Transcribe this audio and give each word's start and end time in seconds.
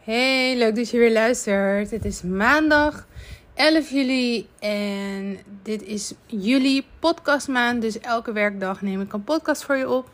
Hey, 0.00 0.56
leuk 0.56 0.76
dat 0.76 0.90
je 0.90 0.98
weer 0.98 1.12
luistert. 1.12 1.90
Het 1.90 2.04
is 2.04 2.22
maandag 2.22 3.06
11 3.54 3.90
juli 3.90 4.48
en 4.58 5.38
dit 5.62 5.82
is 5.82 6.14
juli 6.26 6.86
podcastmaand. 6.98 7.82
Dus 7.82 7.98
elke 7.98 8.32
werkdag 8.32 8.82
neem 8.82 9.00
ik 9.00 9.12
een 9.12 9.24
podcast 9.24 9.64
voor 9.64 9.76
je 9.76 9.88
op. 9.88 10.10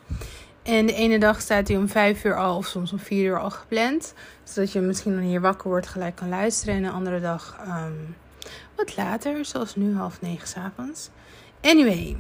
En 0.63 0.87
de 0.87 0.93
ene 0.93 1.19
dag 1.19 1.41
staat 1.41 1.69
hij 1.69 1.77
om 1.77 1.89
5 1.89 2.25
uur 2.25 2.37
al 2.37 2.57
of 2.57 2.67
soms 2.67 2.93
om 2.93 2.99
4 2.99 3.25
uur 3.25 3.41
al 3.41 3.51
gepland. 3.51 4.15
Zodat 4.45 4.73
je 4.73 4.81
misschien 4.81 5.15
wanneer 5.15 5.33
je 5.33 5.41
wakker 5.41 5.69
wordt 5.69 5.87
gelijk 5.87 6.15
kan 6.15 6.29
luisteren. 6.29 6.75
En 6.75 6.83
de 6.83 6.91
andere 6.91 7.21
dag 7.21 7.59
um, 7.67 8.17
wat 8.77 8.97
later, 8.97 9.45
zoals 9.45 9.77
nu 9.77 9.95
half 9.95 10.21
negen 10.21 10.49
s'avonds. 10.49 11.11
Anyway, 11.61 12.17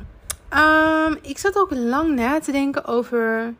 um, 0.54 1.18
ik 1.22 1.38
zat 1.38 1.56
ook 1.56 1.70
lang 1.70 2.14
na 2.14 2.40
te 2.40 2.52
denken 2.52 2.84
over 2.84 3.54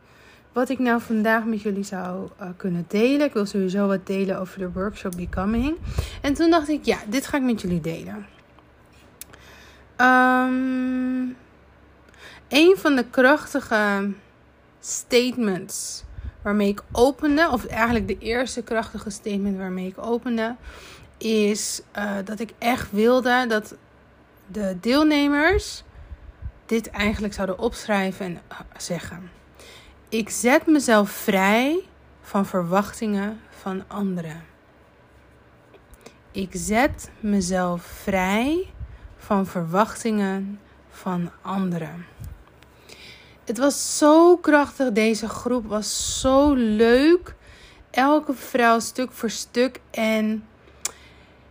wat 0.57 0.69
ik 0.69 0.79
nou 0.79 1.01
vandaag 1.01 1.45
met 1.45 1.63
jullie 1.63 1.83
zou 1.83 2.29
uh, 2.41 2.49
kunnen 2.57 2.85
delen. 2.89 3.27
Ik 3.27 3.33
wil 3.33 3.47
sowieso 3.47 3.87
wat 3.87 4.07
delen 4.07 4.39
over 4.39 4.59
de 4.59 4.73
workshop 4.73 5.17
Becoming. 5.17 5.77
En 6.23 6.35
toen 6.35 6.51
dacht 6.51 6.69
ik, 6.69 6.85
ja, 6.85 6.99
dit 7.09 7.27
ga 7.27 7.37
ik 7.37 7.43
met 7.43 7.61
jullie 7.61 7.81
delen. 7.81 8.27
Um, 10.01 11.37
een 12.49 12.77
van 12.77 12.97
de 12.97 13.05
krachtige 13.11 14.11
statements 14.81 16.05
waarmee 16.43 16.69
ik 16.69 16.83
opende, 16.93 17.49
of 17.53 17.67
eigenlijk 17.67 18.09
de 18.09 18.19
eerste 18.19 18.63
krachtige 18.63 19.11
statement 19.11 19.57
waarmee 19.57 19.87
ik 19.87 19.99
opende, 19.99 20.57
is 21.19 21.83
uh, 21.99 22.11
dat 22.25 22.41
ik 22.41 22.53
echt 22.59 22.91
wilde 22.91 23.45
dat 23.49 23.75
de 24.47 24.77
deelnemers 24.81 25.83
dit 26.67 26.91
eigenlijk 26.91 27.35
zouden 27.35 27.59
opschrijven 27.59 28.27
en 28.27 28.41
zeggen. 28.77 29.31
Ik 30.09 30.31
zet 30.31 30.67
mezelf 30.67 31.11
vrij 31.11 31.79
van 32.21 32.47
verwachtingen 32.47 33.41
van 33.51 33.85
anderen. 33.87 34.45
Ik 36.33 36.51
zet 36.53 37.11
mezelf 37.21 37.83
vrij 37.83 38.73
van 39.17 39.47
verwachtingen 39.47 40.61
van 40.91 41.31
anderen. 41.43 42.07
Het 43.45 43.59
was 43.59 43.99
zo 43.99 44.37
krachtig. 44.37 44.93
Deze 44.93 45.29
groep 45.29 45.67
was 45.67 46.21
zo 46.21 46.55
leuk. 46.55 47.35
Elke 47.91 48.35
vrouw 48.35 48.81
stuk 48.81 49.13
voor 49.13 49.31
stuk. 49.31 49.81
En 49.91 50.47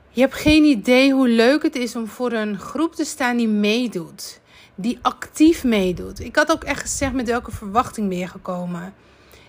je 0.09 0.21
hebt 0.21 0.33
geen 0.33 0.63
idee 0.63 1.13
hoe 1.13 1.27
leuk 1.27 1.63
het 1.63 1.75
is 1.75 1.95
om 1.95 2.07
voor 2.07 2.31
een 2.31 2.59
groep 2.59 2.95
te 2.95 3.05
staan 3.05 3.37
die 3.37 3.47
meedoet 3.47 4.39
die 4.75 4.99
actief 5.01 5.63
meedoet. 5.63 6.19
Ik 6.19 6.35
had 6.35 6.51
ook 6.51 6.63
echt 6.63 6.81
gezegd 6.81 7.13
met 7.13 7.27
welke 7.27 7.51
verwachting 7.51 8.09
ben 8.09 8.17
je 8.17 8.27
gekomen. 8.27 8.93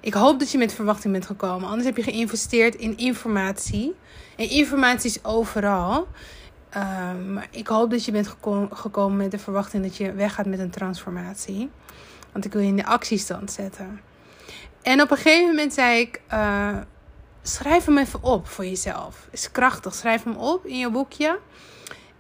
Ik 0.01 0.15
hoop 0.15 0.39
dat 0.39 0.51
je 0.51 0.59
met 0.59 0.73
verwachting 0.73 1.13
bent 1.13 1.27
gekomen. 1.27 1.69
Anders 1.69 1.87
heb 1.87 1.97
je 1.97 2.03
geïnvesteerd 2.03 2.75
in 2.75 2.97
informatie. 2.97 3.95
En 4.37 4.51
informatie 4.51 5.11
is 5.11 5.25
overal. 5.25 6.09
Um, 6.77 7.33
maar 7.33 7.49
ik 7.51 7.67
hoop 7.67 7.91
dat 7.91 8.05
je 8.05 8.13
bent 8.13 8.37
gekomen 8.71 9.17
met 9.17 9.31
de 9.31 9.39
verwachting 9.39 9.83
dat 9.83 9.97
je 9.97 10.13
weggaat 10.13 10.47
met 10.47 10.59
een 10.59 10.71
transformatie. 10.71 11.71
Want 12.33 12.45
ik 12.45 12.53
wil 12.53 12.63
je 12.63 12.69
in 12.69 12.77
de 12.77 12.87
actiestand 12.87 13.53
zetten. 13.53 14.01
En 14.83 15.01
op 15.01 15.11
een 15.11 15.17
gegeven 15.17 15.49
moment 15.49 15.73
zei 15.73 16.01
ik: 16.01 16.21
uh, 16.33 16.77
schrijf 17.43 17.85
hem 17.85 17.99
even 17.99 18.23
op 18.23 18.49
voor 18.49 18.65
jezelf. 18.65 19.29
Is 19.31 19.51
krachtig. 19.51 19.95
Schrijf 19.95 20.25
hem 20.25 20.37
op 20.37 20.67
in 20.67 20.79
je 20.79 20.91
boekje. 20.91 21.39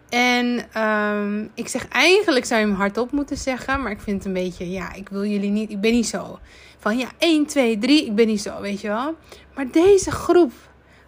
En 0.09 0.69
um, 0.83 1.51
ik 1.55 1.69
zeg 1.69 1.89
eigenlijk 1.89 2.45
zou 2.45 2.61
je 2.61 2.67
hem 2.67 2.77
hardop 2.77 3.13
moeten 3.13 3.37
zeggen. 3.37 3.83
Maar 3.83 3.91
ik 3.91 4.01
vind 4.01 4.17
het 4.17 4.27
een 4.27 4.43
beetje, 4.43 4.71
ja, 4.71 4.93
ik 4.93 5.09
wil 5.09 5.25
jullie 5.25 5.51
niet. 5.51 5.71
Ik 5.71 5.81
ben 5.81 5.93
niet 5.93 6.07
zo. 6.07 6.39
Van 6.79 6.99
ja, 6.99 7.09
1, 7.19 7.47
2, 7.47 7.79
3. 7.79 8.07
Ik 8.07 8.15
ben 8.15 8.27
niet 8.27 8.41
zo, 8.41 8.61
weet 8.61 8.81
je 8.81 8.89
wel. 8.89 9.15
Maar 9.55 9.71
deze 9.71 10.11
groep 10.11 10.53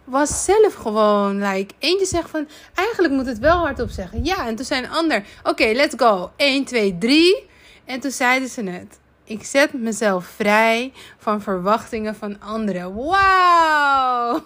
was 0.03 0.45
zelf 0.45 0.73
gewoon, 0.73 1.41
like, 1.41 1.73
eentje 1.79 2.05
zegt 2.05 2.29
van, 2.29 2.47
eigenlijk 2.73 3.13
moet 3.13 3.25
het 3.25 3.39
wel 3.39 3.57
hardop 3.57 3.89
zeggen. 3.89 4.25
Ja, 4.25 4.47
en 4.47 4.55
toen 4.55 4.65
zei 4.65 4.83
een 4.83 4.89
ander, 4.89 5.23
oké, 5.43 5.71
let's 5.73 5.93
go. 5.97 6.31
1, 6.35 6.65
2, 6.65 6.97
3. 6.97 7.47
En 7.85 7.99
toen 7.99 8.11
zeiden 8.11 8.49
ze 8.49 8.63
het. 8.63 8.99
Ik 9.23 9.43
zet 9.43 9.73
mezelf 9.73 10.25
vrij 10.25 10.93
van 11.17 11.41
verwachtingen 11.41 12.15
van 12.15 12.41
anderen. 12.41 12.95
Wauw! 12.95 14.45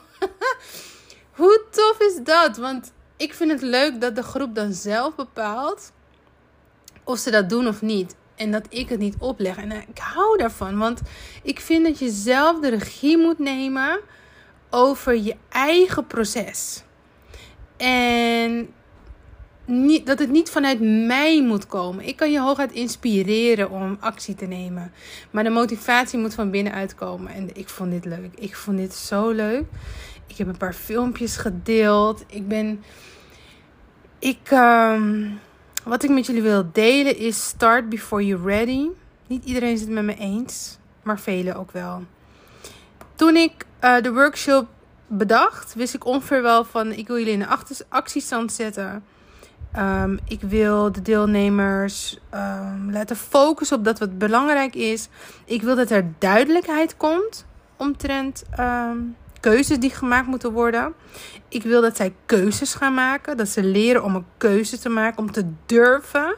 Hoe 1.39 1.63
tof 1.71 1.99
is 1.99 2.19
dat? 2.23 2.57
Want 2.57 2.91
ik 3.23 3.33
vind 3.33 3.51
het 3.51 3.61
leuk 3.61 4.01
dat 4.01 4.15
de 4.15 4.23
groep 4.23 4.55
dan 4.55 4.73
zelf 4.73 5.15
bepaalt 5.15 5.91
of 7.03 7.17
ze 7.17 7.31
dat 7.31 7.49
doen 7.49 7.67
of 7.67 7.81
niet. 7.81 8.15
En 8.35 8.51
dat 8.51 8.65
ik 8.69 8.89
het 8.89 8.99
niet 8.99 9.15
opleg. 9.19 9.57
En 9.57 9.71
ik 9.71 9.97
hou 9.97 10.37
daarvan, 10.37 10.77
want 10.77 11.01
ik 11.43 11.59
vind 11.59 11.85
dat 11.85 11.99
je 11.99 12.09
zelf 12.09 12.59
de 12.59 12.69
regie 12.69 13.17
moet 13.17 13.39
nemen 13.39 13.99
over 14.69 15.15
je 15.17 15.35
eigen 15.49 16.07
proces. 16.07 16.83
En 17.77 18.73
niet, 19.65 20.05
dat 20.05 20.19
het 20.19 20.29
niet 20.29 20.49
vanuit 20.49 20.79
mij 21.07 21.41
moet 21.41 21.67
komen. 21.67 22.07
Ik 22.07 22.15
kan 22.15 22.31
je 22.31 22.39
hooguit 22.39 22.71
inspireren 22.71 23.69
om 23.69 23.97
actie 23.99 24.35
te 24.35 24.45
nemen. 24.45 24.91
Maar 25.31 25.43
de 25.43 25.49
motivatie 25.49 26.19
moet 26.19 26.33
van 26.33 26.51
binnenuit 26.51 26.95
komen. 26.95 27.33
En 27.33 27.49
ik 27.55 27.69
vond 27.69 27.91
dit 27.91 28.05
leuk. 28.05 28.31
Ik 28.35 28.55
vond 28.55 28.77
dit 28.77 28.93
zo 28.93 29.29
leuk. 29.29 29.63
Ik 30.27 30.37
heb 30.37 30.47
een 30.47 30.57
paar 30.57 30.73
filmpjes 30.73 31.37
gedeeld. 31.37 32.23
Ik 32.27 32.47
ben. 32.47 32.83
Ik. 34.23 34.51
Um, 34.51 35.39
wat 35.83 36.03
ik 36.03 36.09
met 36.09 36.25
jullie 36.25 36.41
wil 36.41 36.69
delen 36.71 37.17
is 37.17 37.47
start 37.47 37.89
before 37.89 38.25
you're 38.25 38.45
ready. 38.45 38.87
Niet 39.27 39.45
iedereen 39.45 39.71
is 39.71 39.81
het 39.81 39.89
met 39.89 40.03
me 40.03 40.15
eens, 40.15 40.77
maar 41.01 41.19
velen 41.19 41.55
ook 41.55 41.71
wel. 41.71 42.03
Toen 43.15 43.35
ik 43.35 43.65
uh, 43.81 44.01
de 44.01 44.13
workshop 44.13 44.67
bedacht, 45.07 45.73
wist 45.73 45.93
ik 45.93 46.05
ongeveer 46.05 46.41
wel 46.41 46.63
van 46.65 46.91
ik 46.91 47.07
wil 47.07 47.17
jullie 47.17 47.33
in 47.33 47.39
de 47.39 47.85
actiestand 47.89 48.51
zetten. 48.51 49.03
Um, 49.77 50.19
ik 50.27 50.41
wil 50.41 50.91
de 50.91 51.01
deelnemers 51.01 52.19
um, 52.33 52.91
laten 52.91 53.15
focussen 53.15 53.77
op 53.77 53.83
dat 53.83 53.99
wat 53.99 54.17
belangrijk 54.17 54.75
is. 54.75 55.07
Ik 55.45 55.61
wil 55.61 55.75
dat 55.75 55.89
er 55.89 56.11
duidelijkheid 56.17 56.97
komt 56.97 57.45
omtrent 57.77 58.43
um, 58.59 59.15
keuzes 59.43 59.79
die 59.79 59.89
gemaakt 59.89 60.27
moeten 60.27 60.51
worden. 60.51 60.93
Ik 61.47 61.63
wil 61.63 61.81
dat 61.81 61.95
zij 61.95 62.13
keuzes 62.25 62.73
gaan 62.73 62.93
maken. 62.93 63.37
Dat 63.37 63.47
ze 63.47 63.63
leren 63.63 64.03
om 64.03 64.15
een 64.15 64.25
keuze 64.37 64.79
te 64.79 64.89
maken, 64.89 65.19
om 65.19 65.31
te 65.31 65.51
durven. 65.65 66.35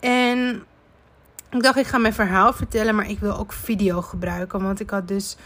En 0.00 0.64
ik 1.50 1.62
dacht, 1.62 1.78
ik 1.78 1.86
ga 1.86 1.98
mijn 1.98 2.14
verhaal 2.14 2.52
vertellen, 2.52 2.94
maar 2.94 3.10
ik 3.10 3.18
wil 3.18 3.38
ook 3.38 3.52
video 3.52 4.00
gebruiken. 4.00 4.62
Want 4.62 4.80
ik 4.80 4.90
had 4.90 5.08
dus 5.08 5.36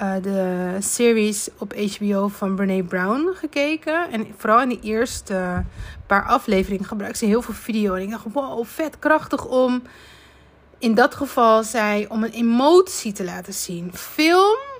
uh, 0.00 0.12
de 0.22 0.76
series 0.78 1.48
op 1.58 1.74
HBO 1.74 2.28
van 2.28 2.54
Brene 2.54 2.84
Brown 2.84 3.30
gekeken. 3.34 4.10
En 4.10 4.26
vooral 4.36 4.62
in 4.62 4.68
de 4.68 4.80
eerste 4.80 5.64
paar 6.06 6.24
afleveringen 6.24 6.84
gebruikte 6.84 7.18
ze 7.18 7.24
heel 7.24 7.42
veel 7.42 7.54
video. 7.54 7.94
En 7.94 8.02
ik 8.02 8.10
dacht, 8.10 8.24
wow, 8.32 8.64
vet 8.64 8.98
krachtig 8.98 9.46
om 9.46 9.82
in 10.78 10.94
dat 10.94 11.14
geval 11.14 11.62
zij 11.62 12.06
om 12.08 12.24
een 12.24 12.30
emotie 12.30 13.12
te 13.12 13.24
laten 13.24 13.54
zien. 13.54 13.90
Film 13.94 14.73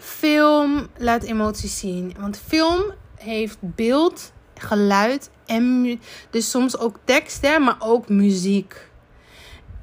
film 0.00 0.86
laat 0.96 1.22
emoties 1.22 1.78
zien. 1.78 2.14
Want 2.18 2.40
film 2.46 2.92
heeft 3.16 3.58
beeld, 3.60 4.32
geluid 4.54 5.30
en 5.46 6.00
dus 6.30 6.50
soms 6.50 6.78
ook 6.78 6.98
teksten, 7.04 7.62
maar 7.62 7.76
ook 7.78 8.08
muziek. 8.08 8.90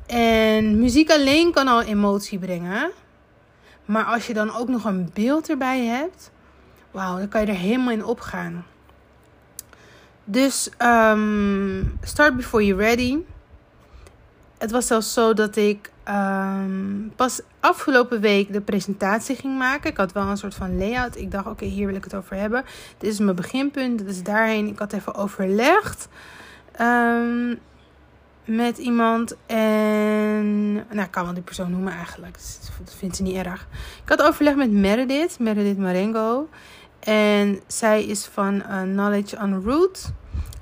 En 0.05 0.79
muziek 0.79 1.11
alleen 1.11 1.51
kan 1.51 1.67
al 1.67 1.81
emotie 1.81 2.39
brengen. 2.39 2.91
Maar 3.85 4.03
als 4.03 4.27
je 4.27 4.33
dan 4.33 4.55
ook 4.55 4.67
nog 4.67 4.85
een 4.85 5.09
beeld 5.13 5.49
erbij 5.49 5.85
hebt, 5.85 6.31
wauw, 6.91 7.17
dan 7.17 7.27
kan 7.27 7.41
je 7.41 7.47
er 7.47 7.53
helemaal 7.53 7.91
in 7.91 8.05
opgaan. 8.05 8.65
Dus 10.23 10.69
um, 10.79 11.97
start 12.01 12.35
before 12.35 12.65
you're 12.65 12.83
ready. 12.83 13.17
Het 14.57 14.71
was 14.71 14.87
zelfs 14.87 15.13
zo 15.13 15.33
dat 15.33 15.55
ik 15.55 15.91
um, 16.09 17.11
pas 17.15 17.41
afgelopen 17.59 18.21
week 18.21 18.53
de 18.53 18.61
presentatie 18.61 19.35
ging 19.35 19.57
maken. 19.57 19.89
Ik 19.89 19.97
had 19.97 20.11
wel 20.11 20.27
een 20.27 20.37
soort 20.37 20.55
van 20.55 20.77
layout. 20.77 21.17
Ik 21.17 21.31
dacht, 21.31 21.47
oké, 21.47 21.65
hier 21.65 21.87
wil 21.87 21.95
ik 21.95 22.03
het 22.03 22.15
over 22.15 22.35
hebben. 22.35 22.63
Dit 22.97 23.11
is 23.11 23.19
mijn 23.19 23.35
beginpunt. 23.35 23.99
Dit 23.99 24.07
is 24.07 24.23
daarheen. 24.23 24.67
Ik 24.67 24.79
had 24.79 24.93
even 24.93 25.15
overlegd 25.15 26.07
um, 26.81 27.59
met 28.45 28.77
iemand. 28.77 29.35
En, 29.45 30.73
nou, 30.73 31.01
ik 31.01 31.11
kan 31.11 31.23
wel 31.23 31.33
die 31.33 31.43
persoon 31.43 31.71
noemen 31.71 31.93
eigenlijk. 31.93 32.37
Dat 32.83 32.95
vindt 32.95 33.15
ze 33.15 33.23
niet 33.23 33.35
erg. 33.35 33.67
Ik 34.03 34.09
had 34.09 34.21
overleg 34.21 34.55
met 34.55 34.71
Meredith, 34.71 35.39
Meredith 35.39 35.77
Marengo. 35.77 36.49
En 36.99 37.59
zij 37.67 38.05
is 38.05 38.25
van 38.25 38.55
uh, 38.55 38.81
Knowledge 38.81 39.37
on 39.37 39.63
Root 39.63 40.11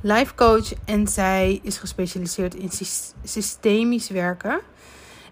life 0.04 0.36
coach 0.36 0.74
en 0.86 1.08
zij 1.08 1.60
is 1.64 1.78
gespecialiseerd 1.78 2.56
in 2.56 2.70
systemisch 3.24 4.10
werken. 4.10 4.60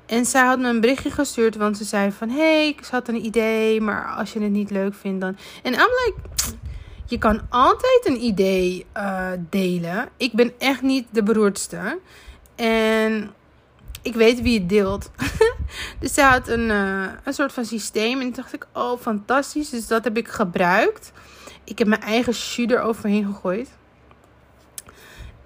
En 0.05 0.25
zij 0.25 0.45
had 0.45 0.59
me 0.59 0.69
een 0.69 0.81
berichtje 0.81 1.11
gestuurd, 1.11 1.55
want 1.55 1.77
ze 1.77 1.83
zei 1.83 2.11
van... 2.11 2.29
hey, 2.29 2.67
ik 2.67 2.85
had 2.91 3.07
een 3.07 3.25
idee, 3.25 3.81
maar 3.81 4.15
als 4.17 4.33
je 4.33 4.41
het 4.41 4.51
niet 4.51 4.69
leuk 4.69 4.93
vindt 4.93 5.21
dan... 5.21 5.37
En 5.63 5.73
I'm 5.73 5.79
like, 5.79 6.15
je 7.05 7.17
kan 7.17 7.41
altijd 7.49 8.01
een 8.05 8.23
idee 8.23 8.85
uh, 8.97 9.29
delen. 9.49 10.09
Ik 10.17 10.33
ben 10.33 10.53
echt 10.57 10.81
niet 10.81 11.07
de 11.11 11.23
beroerdste. 11.23 11.99
En 12.55 13.33
ik 14.01 14.13
weet 14.13 14.41
wie 14.41 14.59
het 14.59 14.69
deelt. 14.69 15.11
dus 15.99 16.13
zij 16.13 16.23
had 16.23 16.47
een, 16.47 16.69
uh, 16.69 17.05
een 17.23 17.33
soort 17.33 17.53
van 17.53 17.65
systeem. 17.65 18.19
En 18.19 18.25
toen 18.25 18.31
dacht 18.31 18.53
ik, 18.53 18.67
oh, 18.73 18.99
fantastisch. 18.99 19.69
Dus 19.69 19.87
dat 19.87 20.03
heb 20.03 20.17
ik 20.17 20.27
gebruikt. 20.27 21.11
Ik 21.63 21.79
heb 21.79 21.87
mijn 21.87 22.01
eigen 22.01 22.33
jus 22.33 22.57
eroverheen 22.57 23.25
gegooid. 23.25 23.69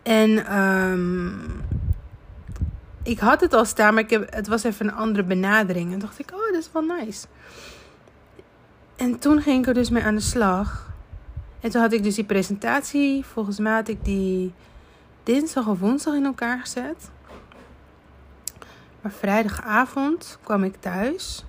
En 0.06 0.60
um, 0.60 1.62
ik 3.04 3.20
had 3.20 3.42
het 3.42 3.54
al 3.54 3.66
staan, 3.66 3.94
maar 3.94 4.04
ik 4.04 4.10
heb, 4.10 4.34
het 4.34 4.48
was 4.48 4.64
even 4.64 4.88
een 4.88 4.94
andere 4.94 5.24
benadering. 5.24 5.94
En 5.94 6.00
dacht 6.00 6.20
ik, 6.20 6.32
oh, 6.34 6.52
dat 6.52 6.62
is 6.62 6.70
wel 6.72 6.82
nice. 6.82 7.28
En 8.96 9.20
toen 9.20 9.42
ging 9.42 9.60
ik 9.60 9.68
er 9.68 9.74
dus 9.74 9.90
mee 9.90 10.04
aan 10.04 10.16
de 10.16 10.22
slag. 10.22 10.94
En 11.60 11.70
toen 11.70 11.82
had 11.82 11.94
ik 11.94 12.04
dus 12.04 12.16
die 12.16 12.24
presentatie. 12.24 13.26
Volgens 13.26 13.60
mij 13.60 13.74
had 13.74 13.88
ik 13.88 14.06
die 14.06 14.54
dinsdag 15.24 15.68
of 15.68 15.80
woensdag 15.80 16.14
in 16.14 16.26
elkaar 16.26 16.60
gezet. 16.60 17.10
Maar 19.02 19.12
vrijdagavond 19.12 20.38
kwam 20.44 20.64
ik 20.64 20.76
thuis. 20.80 21.46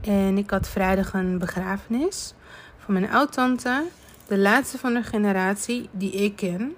En 0.00 0.38
ik 0.38 0.50
had 0.50 0.68
vrijdag 0.68 1.14
een 1.14 1.38
begrafenis 1.38 2.34
van 2.78 2.94
mijn 2.94 3.10
oud-tante. 3.10 3.84
De 4.26 4.38
laatste 4.38 4.78
van 4.78 4.94
de 4.94 5.02
generatie 5.02 5.88
die 5.92 6.12
ik 6.12 6.36
ken. 6.36 6.76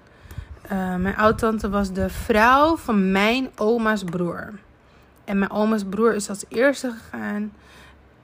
Uh, 0.71 0.95
mijn 0.95 1.15
oud-tante 1.15 1.69
was 1.69 1.91
de 1.91 2.09
vrouw 2.09 2.77
van 2.77 3.11
mijn 3.11 3.49
oma's 3.55 4.03
broer. 4.03 4.53
En 5.25 5.39
mijn 5.39 5.51
oma's 5.51 5.83
broer 5.89 6.15
is 6.15 6.29
als 6.29 6.45
eerste 6.47 6.91
gegaan. 6.91 7.53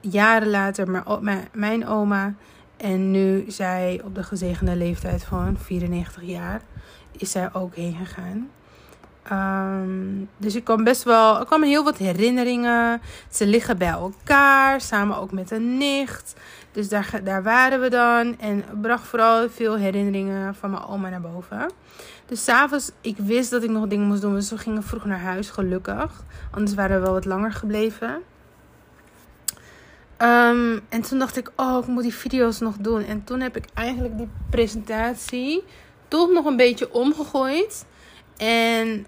Jaren 0.00 0.50
later 0.50 1.04
mijn, 1.20 1.48
mijn 1.52 1.86
oma. 1.86 2.34
En 2.76 3.10
nu 3.10 3.44
zij 3.48 4.00
op 4.04 4.14
de 4.14 4.22
gezegende 4.22 4.76
leeftijd 4.76 5.24
van 5.24 5.56
94 5.58 6.22
jaar 6.22 6.60
is 7.12 7.30
zij 7.30 7.48
ook 7.52 7.74
heen 7.74 7.96
gegaan. 8.04 8.50
Um, 9.32 10.28
dus 10.36 10.54
ik 10.54 10.64
kwam 10.64 10.84
best 10.84 11.02
wel, 11.02 11.38
er 11.38 11.46
kwamen 11.46 11.68
heel 11.68 11.84
wat 11.84 11.98
herinneringen. 11.98 13.00
Ze 13.30 13.46
liggen 13.46 13.78
bij 13.78 13.88
elkaar, 13.88 14.80
samen 14.80 15.16
ook 15.16 15.32
met 15.32 15.50
een 15.50 15.78
nicht. 15.78 16.34
Dus 16.72 16.88
daar, 16.88 17.20
daar 17.24 17.42
waren 17.42 17.80
we 17.80 17.90
dan. 17.90 18.38
En 18.38 18.64
bracht 18.80 19.06
vooral 19.06 19.50
veel 19.50 19.76
herinneringen 19.76 20.54
van 20.54 20.70
mijn 20.70 20.86
oma 20.86 21.08
naar 21.08 21.20
boven. 21.20 21.70
Dus 22.26 22.44
s'avonds, 22.44 22.90
ik 23.00 23.16
wist 23.16 23.50
dat 23.50 23.62
ik 23.62 23.70
nog 23.70 23.86
dingen 23.86 24.06
moest 24.06 24.20
doen. 24.20 24.34
Dus 24.34 24.50
we 24.50 24.58
gingen 24.58 24.82
vroeg 24.82 25.04
naar 25.04 25.20
huis, 25.20 25.50
gelukkig. 25.50 26.24
Anders 26.50 26.74
waren 26.74 26.96
we 26.96 27.02
wel 27.02 27.12
wat 27.12 27.24
langer 27.24 27.52
gebleven. 27.52 28.22
Um, 30.18 30.80
en 30.88 31.02
toen 31.02 31.18
dacht 31.18 31.36
ik, 31.36 31.50
oh, 31.56 31.78
ik 31.82 31.86
moet 31.86 32.02
die 32.02 32.14
video's 32.14 32.60
nog 32.60 32.76
doen. 32.76 33.04
En 33.04 33.24
toen 33.24 33.40
heb 33.40 33.56
ik 33.56 33.64
eigenlijk 33.74 34.16
die 34.16 34.28
presentatie 34.50 35.64
toch 36.08 36.30
nog 36.30 36.44
een 36.44 36.56
beetje 36.56 36.92
omgegooid. 36.92 37.84
En 38.36 39.06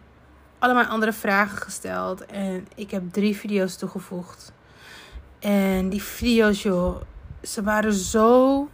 allemaal 0.58 0.84
andere 0.84 1.12
vragen 1.12 1.58
gesteld. 1.58 2.26
En 2.26 2.66
ik 2.74 2.90
heb 2.90 3.02
drie 3.12 3.36
video's 3.36 3.76
toegevoegd. 3.76 4.52
En 5.38 5.88
die 5.88 6.02
video's, 6.02 6.62
joh, 6.62 7.00
ze 7.42 7.62
waren 7.62 7.92
zo. 7.92 8.68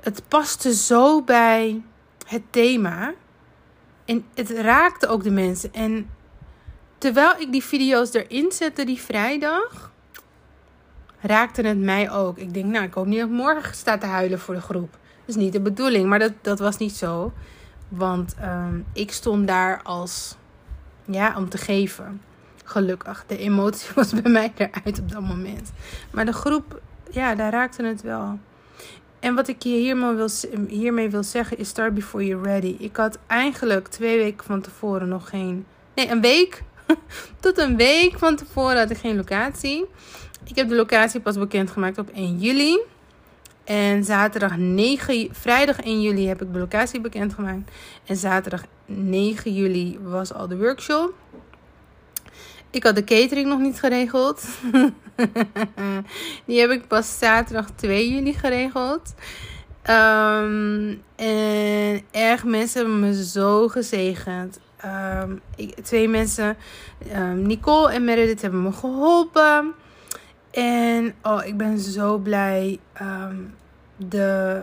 Het 0.00 0.22
paste 0.28 0.74
zo 0.74 1.22
bij 1.22 1.82
het 2.26 2.42
thema. 2.50 3.14
En 4.06 4.24
het 4.34 4.50
raakte 4.50 5.06
ook 5.06 5.22
de 5.22 5.30
mensen. 5.30 5.74
En 5.74 6.10
terwijl 6.98 7.34
ik 7.38 7.52
die 7.52 7.64
video's 7.64 8.12
erin 8.12 8.52
zette 8.52 8.84
die 8.84 9.00
vrijdag, 9.00 9.92
raakte 11.20 11.62
het 11.62 11.78
mij 11.78 12.10
ook. 12.10 12.38
Ik 12.38 12.54
denk, 12.54 12.66
nou, 12.66 12.84
ik 12.84 12.94
hoop 12.94 13.06
niet 13.06 13.18
dat 13.18 13.28
ik 13.28 13.34
morgen 13.34 13.74
sta 13.74 13.98
te 13.98 14.06
huilen 14.06 14.38
voor 14.38 14.54
de 14.54 14.60
groep. 14.60 14.90
Dat 14.92 15.36
is 15.36 15.42
niet 15.42 15.52
de 15.52 15.60
bedoeling, 15.60 16.08
maar 16.08 16.18
dat, 16.18 16.32
dat 16.40 16.58
was 16.58 16.76
niet 16.76 16.96
zo. 16.96 17.32
Want 17.88 18.34
um, 18.42 18.86
ik 18.92 19.12
stond 19.12 19.46
daar 19.46 19.82
als, 19.82 20.36
ja, 21.04 21.36
om 21.36 21.48
te 21.48 21.58
geven. 21.58 22.20
Gelukkig. 22.64 23.24
De 23.26 23.38
emotie 23.38 23.90
was 23.94 24.12
bij 24.12 24.30
mij 24.30 24.52
eruit 24.56 24.98
op 24.98 25.12
dat 25.12 25.22
moment. 25.22 25.72
Maar 26.10 26.24
de 26.24 26.32
groep, 26.32 26.80
ja, 27.10 27.34
daar 27.34 27.52
raakte 27.52 27.84
het 27.84 28.02
wel. 28.02 28.38
En 29.20 29.34
wat 29.34 29.48
ik 29.48 29.62
je 29.62 29.96
hiermee 30.68 31.10
wil, 31.10 31.22
zeggen 31.22 31.58
is 31.58 31.68
start 31.68 31.94
before 31.94 32.26
you're 32.26 32.48
ready. 32.48 32.76
Ik 32.78 32.96
had 32.96 33.18
eigenlijk 33.26 33.88
twee 33.88 34.18
weken 34.18 34.44
van 34.44 34.60
tevoren 34.60 35.08
nog 35.08 35.28
geen... 35.28 35.66
Nee, 35.94 36.10
een 36.10 36.20
week. 36.20 36.62
Tot 37.40 37.58
een 37.58 37.76
week 37.76 38.18
van 38.18 38.36
tevoren 38.36 38.78
had 38.78 38.90
ik 38.90 38.96
geen 38.96 39.16
locatie. 39.16 39.84
Ik 40.44 40.56
heb 40.56 40.68
de 40.68 40.74
locatie 40.74 41.20
pas 41.20 41.38
bekendgemaakt 41.38 41.98
op 41.98 42.10
1 42.14 42.38
juli. 42.38 42.78
En 43.64 44.04
zaterdag 44.04 44.56
9, 44.56 45.28
vrijdag 45.32 45.80
1 45.80 46.00
juli 46.00 46.28
heb 46.28 46.42
ik 46.42 46.52
de 46.52 46.58
locatie 46.58 47.00
bekendgemaakt. 47.00 47.70
En 48.04 48.16
zaterdag 48.16 48.64
9 48.84 49.54
juli 49.54 49.98
was 50.02 50.32
al 50.32 50.48
de 50.48 50.56
workshop. 50.56 51.14
Ik 52.76 52.82
had 52.82 52.94
de 52.94 53.04
catering 53.04 53.48
nog 53.48 53.58
niet 53.58 53.78
geregeld. 53.78 54.44
Die 56.46 56.60
heb 56.60 56.70
ik 56.70 56.86
pas 56.86 57.18
zaterdag 57.18 57.70
2 57.74 58.10
juli 58.10 58.32
geregeld. 58.32 59.14
Um, 59.90 61.02
en 61.16 62.00
erg 62.10 62.44
mensen 62.44 62.80
hebben 62.80 63.00
me 63.00 63.24
zo 63.24 63.68
gezegend. 63.68 64.58
Um, 64.84 65.40
ik, 65.56 65.74
twee 65.80 66.08
mensen, 66.08 66.56
um, 67.14 67.46
Nicole 67.46 67.92
en 67.92 68.04
Meredith, 68.04 68.42
hebben 68.42 68.62
me 68.62 68.72
geholpen. 68.72 69.74
En 70.50 71.14
oh, 71.22 71.44
ik 71.44 71.56
ben 71.56 71.78
zo 71.78 72.18
blij. 72.18 72.78
de, 73.96 74.62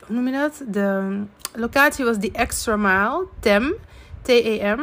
hoe 0.00 0.16
noem 0.16 0.26
je 0.26 0.32
dat? 0.32 0.62
De 0.66 1.18
locatie 1.54 2.04
was 2.04 2.18
die 2.18 2.32
Extra 2.32 2.76
Mile, 2.76 3.26
TEM, 3.40 3.74
T-E-M 4.22 4.80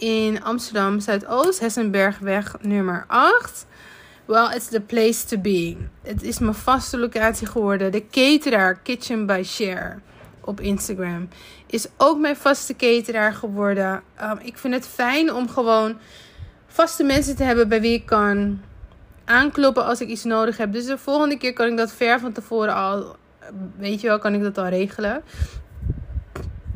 in 0.00 0.42
Amsterdam 0.42 1.00
Zuidoost, 1.00 1.60
Hessenbergweg 1.60 2.54
nummer 2.60 3.04
8. 3.08 3.66
Well, 4.24 4.54
it's 4.54 4.68
the 4.68 4.80
place 4.80 5.24
to 5.24 5.38
be. 5.38 5.76
Het 6.02 6.22
is 6.22 6.38
mijn 6.38 6.54
vaste 6.54 6.98
locatie 6.98 7.46
geworden. 7.46 7.92
De 7.92 8.06
cateraar 8.10 8.78
Kitchen 8.78 9.26
by 9.26 9.42
Share 9.44 9.98
op 10.40 10.60
Instagram 10.60 11.28
is 11.66 11.86
ook 11.96 12.18
mijn 12.18 12.36
vaste 12.36 12.76
cateraar 12.76 13.32
geworden. 13.32 14.02
Um, 14.22 14.38
ik 14.42 14.58
vind 14.58 14.74
het 14.74 14.86
fijn 14.86 15.32
om 15.32 15.48
gewoon 15.48 15.98
vaste 16.66 17.04
mensen 17.04 17.36
te 17.36 17.42
hebben 17.42 17.68
bij 17.68 17.80
wie 17.80 17.92
ik 17.92 18.06
kan 18.06 18.60
aankloppen 19.24 19.84
als 19.84 20.00
ik 20.00 20.08
iets 20.08 20.24
nodig 20.24 20.56
heb. 20.56 20.72
Dus 20.72 20.86
de 20.86 20.98
volgende 20.98 21.38
keer 21.38 21.52
kan 21.52 21.66
ik 21.66 21.76
dat 21.76 21.92
ver 21.92 22.20
van 22.20 22.32
tevoren 22.32 22.74
al, 22.74 23.16
weet 23.76 24.00
je 24.00 24.06
wel, 24.06 24.18
kan 24.18 24.34
ik 24.34 24.42
dat 24.42 24.58
al 24.58 24.66
regelen. 24.66 25.22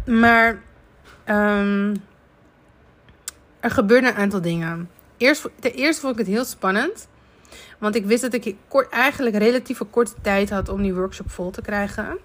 Maar 0.04 0.62
um, 1.28 2.02
er 3.64 3.70
gebeurde 3.70 4.08
een 4.08 4.14
aantal 4.14 4.40
dingen. 4.40 4.90
Eerst, 5.16 5.48
ten 5.60 5.72
eerste 5.72 6.00
vond 6.00 6.12
ik 6.12 6.18
het 6.18 6.34
heel 6.34 6.44
spannend. 6.44 7.08
Want 7.78 7.94
ik 7.94 8.06
wist 8.06 8.22
dat 8.22 8.32
ik 8.32 8.56
kort, 8.68 8.88
eigenlijk 8.88 9.36
relatief 9.36 9.80
korte 9.90 10.12
tijd 10.22 10.50
had 10.50 10.68
om 10.68 10.82
die 10.82 10.94
workshop 10.94 11.30
vol 11.30 11.50
te 11.50 11.62
krijgen. 11.62 12.18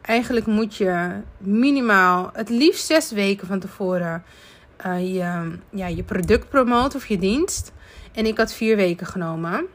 Eigenlijk 0.00 0.46
moet 0.46 0.76
je 0.76 1.10
minimaal, 1.38 2.30
het 2.32 2.48
liefst 2.48 2.86
zes 2.86 3.10
weken 3.10 3.46
van 3.46 3.58
tevoren, 3.58 4.24
uh, 4.86 5.14
je, 5.14 5.58
ja, 5.70 5.86
je 5.86 6.02
product 6.02 6.48
promoten 6.48 6.98
of 6.98 7.06
je 7.06 7.18
dienst. 7.18 7.72
En 8.12 8.26
ik 8.26 8.36
had 8.36 8.52
vier 8.52 8.76
weken 8.76 9.06
genomen. 9.06 9.66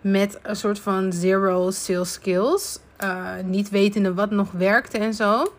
Met 0.00 0.38
een 0.42 0.56
soort 0.56 0.78
van 0.78 1.12
zero 1.12 1.70
sales 1.70 2.12
skills. 2.12 2.78
Uh, 3.04 3.28
niet 3.44 3.70
wetende 3.70 4.14
wat 4.14 4.30
nog 4.30 4.50
werkte 4.50 4.98
en 4.98 5.14
zo. 5.14 5.52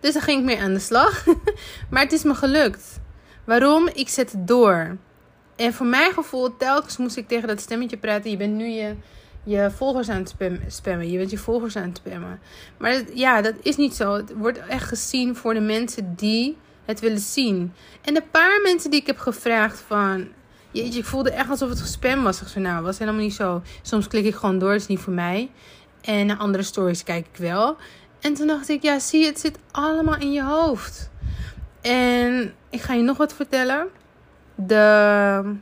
Dus 0.00 0.12
daar 0.12 0.22
ging 0.22 0.38
ik 0.38 0.44
mee 0.44 0.60
aan 0.60 0.74
de 0.74 0.80
slag. 0.80 1.24
maar 1.90 2.02
het 2.02 2.12
is 2.12 2.22
me 2.22 2.34
gelukt. 2.34 3.00
Waarom? 3.48 3.88
Ik 3.92 4.08
zet 4.08 4.34
door. 4.38 4.96
En 5.56 5.72
voor 5.72 5.86
mijn 5.86 6.12
gevoel, 6.12 6.56
telkens 6.56 6.96
moest 6.96 7.16
ik 7.16 7.28
tegen 7.28 7.48
dat 7.48 7.60
stemmetje 7.60 7.96
praten. 7.96 8.30
Je 8.30 8.36
bent 8.36 8.54
nu 8.54 8.66
je, 8.66 8.94
je 9.44 9.70
volgers 9.76 10.08
aan 10.08 10.16
het 10.16 10.34
spammen. 10.66 11.10
Je 11.10 11.18
bent 11.18 11.30
je 11.30 11.38
volgers 11.38 11.76
aan 11.76 11.88
het 11.88 11.96
spammen. 11.96 12.40
Maar 12.78 13.02
ja, 13.14 13.42
dat 13.42 13.54
is 13.62 13.76
niet 13.76 13.94
zo. 13.94 14.14
Het 14.14 14.32
wordt 14.36 14.58
echt 14.58 14.88
gezien 14.88 15.36
voor 15.36 15.54
de 15.54 15.60
mensen 15.60 16.14
die 16.16 16.56
het 16.84 17.00
willen 17.00 17.18
zien. 17.18 17.72
En 18.02 18.14
de 18.14 18.22
paar 18.30 18.60
mensen 18.62 18.90
die 18.90 19.00
ik 19.00 19.06
heb 19.06 19.18
gevraagd 19.18 19.84
van... 19.86 20.28
Jeetje, 20.70 20.98
ik 20.98 21.04
voelde 21.04 21.30
echt 21.30 21.50
alsof 21.50 21.68
het 21.68 21.80
gespam 21.80 22.22
was. 22.22 22.40
Ik 22.40 22.48
zei, 22.48 22.64
nou, 22.64 22.82
was 22.82 22.98
helemaal 22.98 23.20
niet 23.20 23.34
zo. 23.34 23.62
Soms 23.82 24.08
klik 24.08 24.24
ik 24.24 24.34
gewoon 24.34 24.58
door, 24.58 24.72
het 24.72 24.80
is 24.80 24.86
niet 24.86 25.00
voor 25.00 25.12
mij. 25.12 25.50
En 26.00 26.26
naar 26.26 26.36
andere 26.36 26.62
stories 26.62 27.02
kijk 27.02 27.26
ik 27.32 27.36
wel. 27.36 27.76
En 28.20 28.34
toen 28.34 28.46
dacht 28.46 28.68
ik, 28.68 28.82
ja, 28.82 28.98
zie 28.98 29.20
je, 29.20 29.26
het 29.26 29.40
zit 29.40 29.58
allemaal 29.70 30.18
in 30.18 30.32
je 30.32 30.42
hoofd. 30.42 31.10
En 31.88 32.54
ik 32.70 32.80
ga 32.80 32.94
je 32.94 33.02
nog 33.02 33.16
wat 33.16 33.32
vertellen. 33.32 33.88
De, 34.54 35.54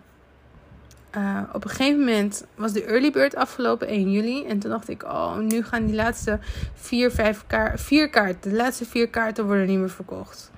uh, 1.17 1.41
op 1.53 1.65
een 1.65 1.71
gegeven 1.71 1.99
moment 1.99 2.45
was 2.55 2.73
de 2.73 2.85
early 2.85 3.11
bird 3.11 3.37
afgelopen 3.37 3.89
1 3.89 4.13
juli. 4.13 4.45
En 4.47 4.59
toen 4.59 4.71
dacht 4.71 4.89
ik, 4.89 5.03
oh, 5.03 5.37
nu 5.37 5.63
gaan 5.63 5.87
die 5.87 5.95
laatste 5.95 6.39
vier, 6.75 7.11
vijf 7.11 7.45
kaart, 7.47 7.81
vier 7.81 8.11
kaarten, 8.11 8.51
de 8.51 8.57
laatste 8.57 8.85
vier 8.85 9.09
kaarten 9.09 9.45
worden 9.45 9.67
niet 9.67 9.79
meer 9.79 9.91
verkocht. 9.91 10.51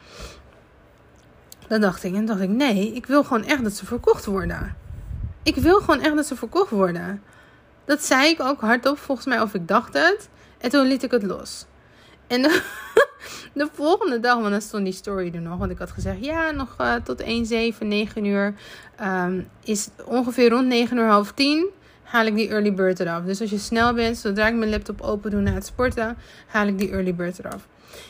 Dat 1.68 1.80
dacht 1.80 2.04
ik. 2.04 2.14
En 2.14 2.24
dacht 2.24 2.40
ik, 2.40 2.48
nee, 2.48 2.92
ik 2.92 3.06
wil 3.06 3.24
gewoon 3.24 3.44
echt 3.44 3.64
dat 3.64 3.72
ze 3.72 3.86
verkocht 3.86 4.24
worden. 4.24 4.76
Ik 5.42 5.56
wil 5.56 5.80
gewoon 5.80 6.00
echt 6.00 6.16
dat 6.16 6.26
ze 6.26 6.36
verkocht 6.36 6.70
worden. 6.70 7.22
Dat 7.84 8.04
zei 8.04 8.28
ik 8.28 8.40
ook 8.40 8.60
hardop, 8.60 8.98
volgens 8.98 9.26
mij, 9.26 9.40
of 9.40 9.54
ik 9.54 9.68
dacht 9.68 9.94
het. 9.94 10.28
En 10.58 10.70
toen 10.70 10.86
liet 10.86 11.02
ik 11.02 11.10
het 11.10 11.22
los. 11.22 11.66
En 12.26 12.42
de 13.52 13.68
volgende 13.72 14.20
dag, 14.20 14.38
want 14.38 14.50
dan 14.50 14.60
stond 14.60 14.84
die 14.84 14.92
story 14.92 15.30
er 15.34 15.40
nog. 15.40 15.58
Want 15.58 15.70
ik 15.70 15.78
had 15.78 15.90
gezegd, 15.90 16.24
ja, 16.24 16.50
nog 16.50 16.76
uh, 16.80 16.94
tot 16.94 17.20
1, 17.20 17.46
7, 17.46 17.88
9 17.88 18.24
uur. 18.24 18.54
Um, 19.02 19.48
is 19.64 19.88
ongeveer 20.04 20.50
rond 20.50 20.66
9 20.66 20.96
uur, 20.96 21.06
half 21.06 21.32
10 21.32 21.70
haal 22.08 22.26
ik 22.26 22.34
die 22.34 22.48
early 22.48 22.74
bird 22.74 23.00
eraf. 23.00 23.22
Dus 23.22 23.40
als 23.40 23.50
je 23.50 23.58
snel 23.58 23.94
bent, 23.94 24.16
zodra 24.16 24.46
ik 24.46 24.54
mijn 24.54 24.70
laptop 24.70 25.00
open 25.00 25.30
doe 25.30 25.40
na 25.40 25.52
het 25.52 25.66
sporten, 25.66 26.16
haal 26.46 26.66
ik 26.66 26.78
die 26.78 26.90
early 26.90 27.14
bird 27.14 27.38
eraf. 27.38 27.68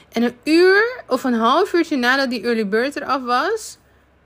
En 0.09 0.23
een 0.23 0.37
uur 0.45 1.03
of 1.07 1.25
een 1.25 1.35
half 1.35 1.73
uurtje 1.73 1.97
nadat 1.97 2.31
die 2.31 2.43
early 2.43 2.69
bird 2.69 2.97
eraf 2.97 3.23
was, 3.23 3.79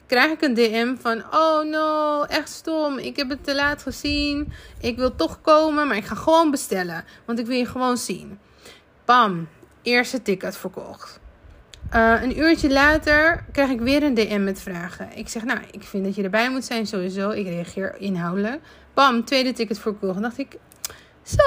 krijg 0.06 0.32
ik 0.32 0.42
een 0.42 0.54
DM 0.54 0.94
van: 1.00 1.24
Oh 1.32 1.64
no, 1.64 2.22
echt 2.22 2.48
stom. 2.48 2.98
Ik 2.98 3.16
heb 3.16 3.28
het 3.28 3.44
te 3.44 3.54
laat 3.54 3.82
gezien. 3.82 4.52
Ik 4.80 4.96
wil 4.96 5.16
toch 5.16 5.40
komen, 5.40 5.86
maar 5.86 5.96
ik 5.96 6.04
ga 6.04 6.14
gewoon 6.14 6.50
bestellen. 6.50 7.04
Want 7.24 7.38
ik 7.38 7.46
wil 7.46 7.56
je 7.56 7.66
gewoon 7.66 7.96
zien. 7.96 8.38
Bam, 9.04 9.48
eerste 9.82 10.22
ticket 10.22 10.56
verkocht. 10.56 11.20
Uh, 11.94 12.22
een 12.22 12.38
uurtje 12.38 12.70
later 12.70 13.44
krijg 13.52 13.70
ik 13.70 13.80
weer 13.80 14.02
een 14.02 14.14
DM 14.14 14.44
met 14.44 14.60
vragen. 14.60 15.16
Ik 15.16 15.28
zeg, 15.28 15.44
nou, 15.44 15.60
ik 15.70 15.82
vind 15.82 16.04
dat 16.04 16.14
je 16.14 16.22
erbij 16.22 16.50
moet 16.50 16.64
zijn 16.64 16.86
sowieso. 16.86 17.30
Ik 17.30 17.46
reageer 17.46 17.94
inhoudelijk. 17.98 18.60
Bam, 18.94 19.24
tweede 19.24 19.52
ticket 19.52 19.78
verkocht. 19.78 20.12
Dan 20.12 20.22
dacht 20.22 20.38
ik, 20.38 20.58
zo, 21.22 21.44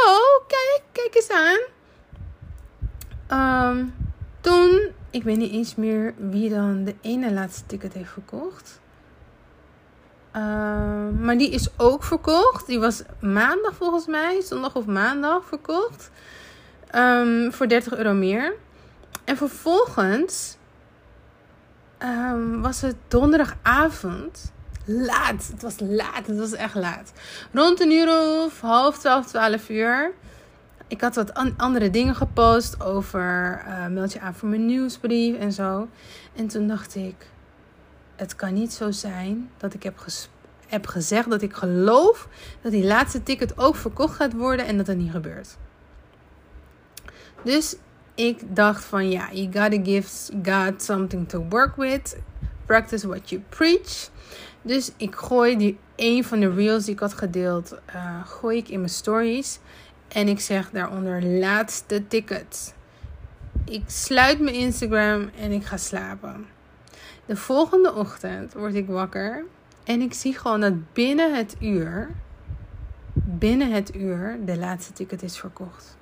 kijk, 0.48 0.82
kijk 0.92 1.16
eens 1.16 1.30
aan. 1.30 1.74
Um, 3.30 3.96
toen, 4.42 4.82
ik 5.10 5.24
weet 5.24 5.38
niet 5.38 5.52
eens 5.52 5.76
meer 5.76 6.14
wie 6.18 6.50
dan 6.50 6.84
de 6.84 6.96
ene 7.02 7.34
laatste 7.34 7.66
ticket 7.66 7.94
heeft 7.94 8.12
verkocht. 8.12 8.80
Uh, 10.36 10.42
maar 11.20 11.38
die 11.38 11.50
is 11.50 11.68
ook 11.78 12.04
verkocht. 12.04 12.68
Die 12.68 12.80
was 12.80 13.04
maandag 13.20 13.76
volgens 13.76 14.08
mij, 14.08 14.42
zondag 14.42 14.76
of 14.76 14.86
maandag 14.86 15.46
verkocht. 15.46 16.12
Um, 16.96 17.54
voor 17.54 17.68
30 17.68 17.98
euro 17.98 18.14
meer. 18.14 18.54
En 19.24 19.38
vervolgens 19.38 20.58
um, 22.00 22.62
was 22.62 22.82
het 22.82 22.96
donderdagavond. 23.08 24.52
Laat. 24.86 25.48
Het 25.52 25.62
was 25.62 25.76
laat. 25.80 26.28
Het 26.28 26.38
was 26.38 26.54
echt 26.54 26.76
laat. 26.76 27.12
Rond 27.52 27.82
een 27.82 27.92
uur 27.92 28.10
of 28.46 28.62
half 28.62 28.98
twaalf, 28.98 29.26
twaalf 29.26 29.70
uur. 29.70 30.12
Ik 30.88 31.02
had 31.02 31.16
wat 31.16 31.34
andere 31.58 31.90
dingen 31.90 32.16
gepost 32.16 32.84
over 32.84 33.64
uh, 33.68 33.88
meld 33.88 34.20
aan 34.20 34.36
voor 34.36 34.50
mijn 34.50 34.66
nieuwsbrief 34.66 35.38
en 35.38 35.52
zo. 35.52 35.88
En 36.36 36.48
toen 36.48 36.68
dacht 36.68 36.96
ik, 36.96 37.16
het 38.16 38.36
kan 38.36 38.54
niet 38.54 38.74
zo 38.74 38.92
zijn 38.92 39.50
dat 39.58 39.74
ik 39.74 39.84
heb, 39.84 40.06
heb 40.68 40.88
gezegd 40.88 41.30
dat 41.30 41.42
ik 41.42 41.54
geloof 41.54 42.28
dat 42.62 42.72
die 42.72 42.86
laatste 42.86 43.24
ticket 43.24 43.58
ook 43.58 43.76
verkocht 43.76 44.16
gaat 44.16 44.34
worden 44.34 44.66
en 44.66 44.78
dat 44.78 44.88
het 44.88 44.98
niet 44.98 45.12
gebeurt. 45.12 45.58
Dus 47.46 47.76
ik 48.16 48.56
dacht 48.56 48.84
van 48.84 49.10
ja, 49.10 49.30
you 49.32 49.46
gotta 49.46 49.84
give 49.84 50.32
God 50.44 50.82
something 50.82 51.30
to 51.30 51.46
work 51.50 51.76
with. 51.76 52.18
Practice 52.66 53.08
what 53.08 53.30
you 53.30 53.42
preach. 53.50 54.10
Dus 54.62 54.92
ik 54.98 55.16
gooi 55.16 55.58
die 55.58 55.78
een 55.96 56.24
van 56.24 56.40
de 56.40 56.54
reels 56.54 56.86
die 56.86 56.94
ik 56.94 57.00
had 57.00 57.14
gedeeld, 57.14 57.80
uh, 57.96 58.26
gooi 58.28 58.58
ik 58.58 58.70
in 58.70 58.80
mijn 58.80 58.92
stories. 58.92 59.60
En 60.08 60.28
ik 60.28 60.40
zeg 60.40 60.70
daaronder 60.70 61.24
laatste 61.24 62.08
ticket. 62.08 62.74
Ik 63.66 63.84
sluit 63.86 64.40
mijn 64.40 64.56
Instagram 64.56 65.30
en 65.40 65.52
ik 65.52 65.66
ga 65.66 65.78
slapen. 65.78 66.46
De 67.26 67.36
volgende 67.36 67.94
ochtend 67.94 68.54
word 68.54 68.76
ik 68.76 68.88
wakker 68.88 69.46
en 69.84 70.02
ik 70.02 70.14
zie 70.14 70.38
gewoon 70.38 70.60
dat 70.60 70.94
binnen 70.94 71.36
het 71.36 71.56
uur, 71.60 72.10
binnen 73.14 73.72
het 73.72 73.96
uur, 73.96 74.38
de 74.46 74.58
laatste 74.58 74.94
ticket 74.94 75.24
is 75.24 75.38
verkocht. 75.38 75.95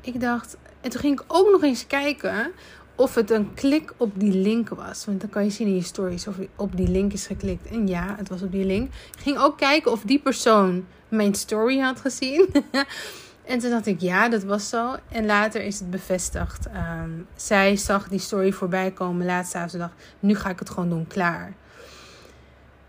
Ik 0.00 0.20
dacht, 0.20 0.56
en 0.80 0.90
toen 0.90 1.00
ging 1.00 1.20
ik 1.20 1.24
ook 1.26 1.50
nog 1.50 1.62
eens 1.62 1.86
kijken 1.86 2.52
of 2.94 3.14
het 3.14 3.30
een 3.30 3.54
klik 3.54 3.94
op 3.96 4.20
die 4.20 4.32
link 4.32 4.68
was. 4.68 5.04
Want 5.04 5.20
dan 5.20 5.30
kan 5.30 5.44
je 5.44 5.50
zien 5.50 5.66
in 5.66 5.74
je 5.74 5.82
stories 5.82 6.26
of 6.26 6.36
op 6.56 6.76
die 6.76 6.88
link 6.88 7.12
is 7.12 7.26
geklikt. 7.26 7.66
En 7.66 7.88
ja, 7.88 8.14
het 8.18 8.28
was 8.28 8.42
op 8.42 8.52
die 8.52 8.64
link. 8.64 8.86
Ik 8.88 9.20
ging 9.20 9.38
ook 9.38 9.58
kijken 9.58 9.92
of 9.92 10.02
die 10.02 10.18
persoon 10.18 10.86
mijn 11.08 11.34
story 11.34 11.78
had 11.78 12.00
gezien. 12.00 12.48
en 13.44 13.58
toen 13.58 13.70
dacht 13.70 13.86
ik, 13.86 14.00
ja, 14.00 14.28
dat 14.28 14.42
was 14.42 14.68
zo. 14.68 14.96
En 15.08 15.26
later 15.26 15.62
is 15.62 15.78
het 15.78 15.90
bevestigd. 15.90 16.66
Ehm, 16.66 17.10
zij 17.36 17.76
zag 17.76 18.08
die 18.08 18.18
story 18.18 18.52
voorbij 18.52 18.90
komen 18.90 19.26
laatst 19.26 19.54
avond. 19.54 19.78
Dacht, 19.78 19.94
nu 20.20 20.34
ga 20.34 20.50
ik 20.50 20.58
het 20.58 20.70
gewoon 20.70 20.88
doen, 20.88 21.06
klaar. 21.06 21.52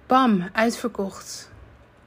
Bam, 0.08 0.50
uitverkocht. 0.52 1.52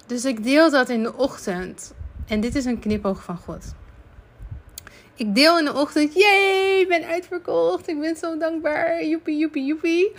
Dus 0.07 0.25
ik 0.25 0.45
deel 0.45 0.71
dat 0.71 0.89
in 0.89 1.03
de 1.03 1.17
ochtend. 1.17 1.95
En 2.27 2.41
dit 2.41 2.55
is 2.55 2.65
een 2.65 2.79
knipoog 2.79 3.23
van 3.23 3.37
God. 3.37 3.75
Ik 5.17 5.35
deel 5.35 5.59
in 5.59 5.65
de 5.65 5.75
ochtend, 5.75 6.15
jee, 6.15 6.81
ik 6.81 6.89
ben 6.89 7.05
uitverkocht. 7.05 7.89
Ik 7.89 8.01
ben 8.01 8.17
zo 8.17 8.39
dankbaar. 8.39 9.05
Joepie, 9.05 9.39
joepie, 9.39 9.65
joepie. 9.65 10.13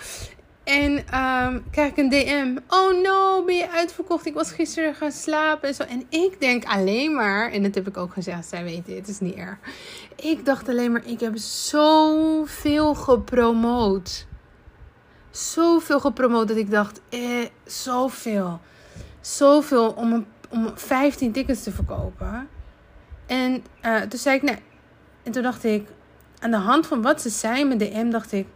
En 0.63 0.91
um, 0.91 1.63
krijg 1.71 1.91
ik 1.91 1.97
een 1.97 2.09
DM. 2.09 2.57
Oh 2.67 3.01
no, 3.01 3.43
ben 3.43 3.55
je 3.55 3.69
uitverkocht? 3.71 4.25
Ik 4.25 4.33
was 4.33 4.51
gisteren 4.51 4.95
gaan 4.95 5.11
slapen 5.11 5.67
en 5.67 5.75
zo. 5.75 5.83
En 5.83 6.03
ik 6.09 6.39
denk 6.39 6.65
alleen 6.65 7.15
maar, 7.15 7.51
en 7.51 7.63
dat 7.63 7.75
heb 7.75 7.87
ik 7.87 7.97
ook 7.97 8.13
gezegd, 8.13 8.47
zij 8.47 8.63
weten, 8.63 8.95
het 8.95 9.07
is 9.07 9.19
niet 9.19 9.35
erg. 9.35 9.57
Ik 10.15 10.45
dacht 10.45 10.69
alleen 10.69 10.91
maar, 10.91 11.05
ik 11.05 11.19
heb 11.19 11.37
zoveel 11.37 12.95
gepromoot. 12.95 14.27
Zoveel 15.31 15.99
gepromoot 15.99 16.47
dat 16.47 16.57
ik 16.57 16.71
dacht, 16.71 17.01
eh, 17.09 17.45
zoveel. 17.65 18.59
Zoveel 19.21 19.91
om, 19.91 20.25
om 20.49 20.71
15 20.75 21.31
tickets 21.31 21.63
te 21.63 21.71
verkopen. 21.71 22.49
En 23.25 23.63
uh, 23.85 24.01
toen 24.01 24.19
zei 24.19 24.35
ik, 24.35 24.41
nee, 24.41 24.57
en 25.27 25.33
toen 25.33 25.43
dacht 25.43 25.63
ik, 25.63 25.87
aan 26.39 26.51
de 26.51 26.57
hand 26.57 26.87
van 26.87 27.01
wat 27.01 27.21
ze 27.21 27.29
zei 27.29 27.65
met 27.65 27.79
de 27.79 27.91
M, 27.93 28.09
dacht 28.09 28.31
ik, 28.31 28.47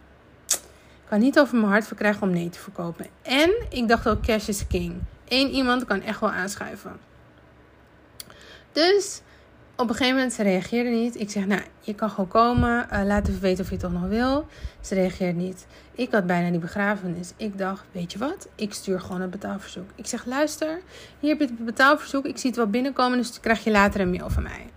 ik 0.46 1.08
kan 1.08 1.20
niet 1.20 1.38
over 1.38 1.56
mijn 1.56 1.70
hart 1.70 1.86
verkrijgen 1.86 2.22
om 2.22 2.30
nee 2.30 2.48
te 2.48 2.58
verkopen. 2.58 3.06
En 3.22 3.50
ik 3.70 3.88
dacht 3.88 4.08
ook, 4.08 4.22
cash 4.22 4.48
is 4.48 4.66
king. 4.66 4.94
Eén 5.28 5.50
iemand 5.50 5.84
kan 5.84 6.02
echt 6.02 6.20
wel 6.20 6.30
aanschuiven. 6.30 6.92
Dus 8.72 9.20
op 9.76 9.88
een 9.88 9.94
gegeven 9.94 10.14
moment, 10.14 10.32
ze 10.32 10.42
reageerde 10.42 10.90
niet. 10.90 11.20
Ik 11.20 11.30
zeg, 11.30 11.46
nou, 11.46 11.62
je 11.80 11.94
kan 11.94 12.10
gewoon 12.10 12.28
komen. 12.28 12.86
Uh, 12.92 13.02
laat 13.04 13.28
even 13.28 13.40
weten 13.40 13.64
of 13.64 13.70
je 13.70 13.76
het 13.76 13.84
toch 13.84 13.92
nog 14.00 14.08
wil. 14.08 14.46
Ze 14.80 14.94
reageert 14.94 15.36
niet. 15.36 15.66
Ik 15.92 16.12
had 16.12 16.26
bijna 16.26 16.50
die 16.50 16.58
begrafenis. 16.58 17.32
Ik 17.36 17.58
dacht, 17.58 17.84
weet 17.92 18.12
je 18.12 18.18
wat? 18.18 18.48
Ik 18.54 18.74
stuur 18.74 19.00
gewoon 19.00 19.20
een 19.20 19.30
betaalverzoek. 19.30 19.90
Ik 19.94 20.06
zeg, 20.06 20.24
luister, 20.26 20.80
hier 21.20 21.30
heb 21.30 21.38
je 21.38 21.46
het 21.46 21.64
betaalverzoek. 21.64 22.24
Ik 22.24 22.38
zie 22.38 22.50
het 22.50 22.58
wel 22.58 22.70
binnenkomen, 22.70 23.18
dus 23.18 23.40
krijg 23.40 23.64
je 23.64 23.70
later 23.70 24.00
een 24.00 24.10
mail 24.10 24.30
van 24.30 24.42
mij. 24.42 24.71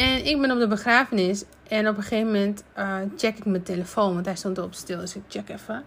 En 0.00 0.26
ik 0.26 0.40
ben 0.40 0.50
op 0.50 0.58
de 0.58 0.66
begrafenis. 0.66 1.44
En 1.68 1.88
op 1.88 1.96
een 1.96 2.02
gegeven 2.02 2.26
moment 2.26 2.64
uh, 2.78 2.96
check 3.16 3.38
ik 3.38 3.44
mijn 3.44 3.62
telefoon. 3.62 4.14
Want 4.14 4.26
hij 4.26 4.36
stond 4.36 4.58
erop 4.58 4.74
stil. 4.74 4.98
Dus 4.98 5.16
ik 5.16 5.22
check 5.28 5.48
even. 5.48 5.84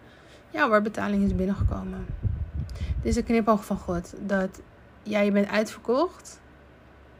Ja, 0.50 0.70
waar 0.70 0.82
betaling 0.82 1.24
is 1.24 1.36
binnengekomen. 1.36 2.05
Dit 3.01 3.12
is 3.12 3.15
een 3.15 3.24
knipoog 3.24 3.65
van 3.65 3.77
God. 3.77 4.13
Dat 4.20 4.62
ja, 5.03 5.20
je 5.20 5.32
bent 5.32 5.48
uitverkocht. 5.48 6.39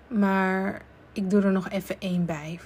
Maar 0.08 0.82
ik 1.14 1.30
doe 1.30 1.42
er 1.42 1.52
nog 1.52 1.70
even 1.70 1.96
één 2.00 2.26
bij. 2.26 2.60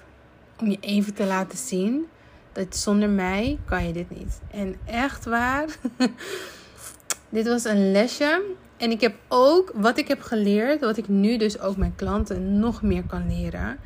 Om 0.60 0.70
je 0.70 0.78
even 0.80 1.14
te 1.14 1.26
laten 1.26 1.58
zien. 1.58 2.06
Dat 2.52 2.76
zonder 2.76 3.10
mij 3.10 3.60
kan 3.66 3.88
je 3.88 3.94
dit 3.94 4.10
niet. 4.10 4.40
En 4.52 4.76
echt 4.86 5.26
waar. 5.26 5.66
dit 7.30 7.48
was 7.48 7.64
een 7.64 7.92
lesje. 7.92 8.56
En 8.78 8.92
ik 8.92 9.02
heb 9.02 9.16
ook, 9.28 9.72
wat 9.76 9.98
ik 9.98 10.08
heb 10.08 10.22
geleerd, 10.22 10.80
wat 10.80 10.98
ik 10.98 11.08
nu 11.08 11.38
dus 11.38 11.60
ook 11.60 11.78
mijn 11.78 11.96
klanten 11.96 12.60
nog 12.60 12.82
meer 12.82 13.04
kan 13.04 13.28
leren, 13.28 13.80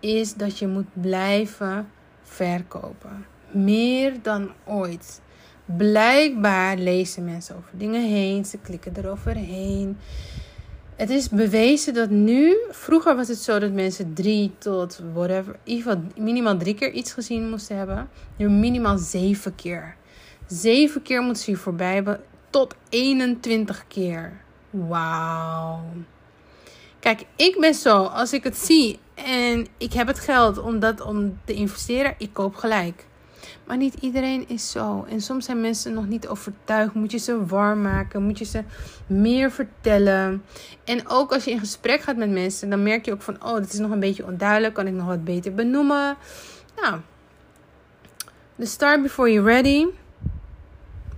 is 0.00 0.34
dat 0.34 0.58
je 0.58 0.66
moet 0.66 0.88
blijven 0.92 1.90
verkopen. 2.22 3.26
Meer 3.50 4.22
dan 4.22 4.50
ooit. 4.64 5.20
Blijkbaar 5.64 6.76
lezen 6.76 7.24
mensen 7.24 7.56
over 7.56 7.70
dingen 7.72 8.02
heen, 8.02 8.44
ze 8.44 8.58
klikken 8.58 8.92
eroverheen. 8.96 9.96
Het 10.96 11.10
is 11.10 11.28
bewezen 11.28 11.94
dat 11.94 12.10
nu, 12.10 12.56
vroeger 12.70 13.16
was 13.16 13.28
het 13.28 13.38
zo 13.38 13.58
dat 13.58 13.72
mensen 13.72 14.14
drie 14.14 14.52
tot 14.58 15.00
whatever, 15.14 15.56
minimaal 16.16 16.56
drie 16.56 16.74
keer 16.74 16.90
iets 16.90 17.12
gezien 17.12 17.50
moesten 17.50 17.76
hebben. 17.76 18.08
Nu 18.36 18.48
minimaal 18.48 18.98
zeven 18.98 19.54
keer. 19.54 19.96
Zeven 20.46 21.02
keer 21.02 21.22
moeten 21.22 21.42
ze 21.42 21.50
hier 21.50 21.58
voorbij 21.60 22.04
tot 22.50 22.74
21 22.88 23.84
keer. 23.88 24.32
Wauw. 24.70 25.80
Kijk, 26.98 27.24
ik 27.36 27.56
ben 27.60 27.74
zo, 27.74 28.04
als 28.04 28.32
ik 28.32 28.44
het 28.44 28.56
zie 28.56 28.98
en 29.24 29.66
ik 29.76 29.92
heb 29.92 30.06
het 30.06 30.18
geld 30.18 30.58
om 30.58 30.78
dat 30.78 31.00
om 31.00 31.38
te 31.44 31.52
investeren, 31.52 32.14
ik 32.18 32.32
koop 32.32 32.54
gelijk. 32.54 33.06
Maar 33.64 33.76
niet 33.76 33.94
iedereen 34.00 34.48
is 34.48 34.70
zo. 34.70 35.04
En 35.08 35.20
soms 35.20 35.44
zijn 35.44 35.60
mensen 35.60 35.94
nog 35.94 36.06
niet 36.06 36.28
overtuigd. 36.28 36.94
Moet 36.94 37.10
je 37.10 37.18
ze 37.18 37.46
warm 37.46 37.82
maken? 37.82 38.22
Moet 38.22 38.38
je 38.38 38.44
ze 38.44 38.62
meer 39.06 39.50
vertellen? 39.50 40.44
En 40.84 41.08
ook 41.08 41.32
als 41.32 41.44
je 41.44 41.50
in 41.50 41.58
gesprek 41.58 42.00
gaat 42.00 42.16
met 42.16 42.30
mensen, 42.30 42.70
dan 42.70 42.82
merk 42.82 43.04
je 43.04 43.12
ook 43.12 43.22
van: 43.22 43.44
oh, 43.44 43.54
dit 43.54 43.72
is 43.72 43.78
nog 43.78 43.90
een 43.90 44.00
beetje 44.00 44.26
onduidelijk. 44.26 44.74
Kan 44.74 44.86
ik 44.86 44.92
nog 44.92 45.06
wat 45.06 45.24
beter 45.24 45.54
benoemen? 45.54 46.16
Nou, 46.76 46.96
the 48.58 48.66
start 48.66 49.02
before 49.02 49.32
you're 49.32 49.52
ready. 49.52 49.86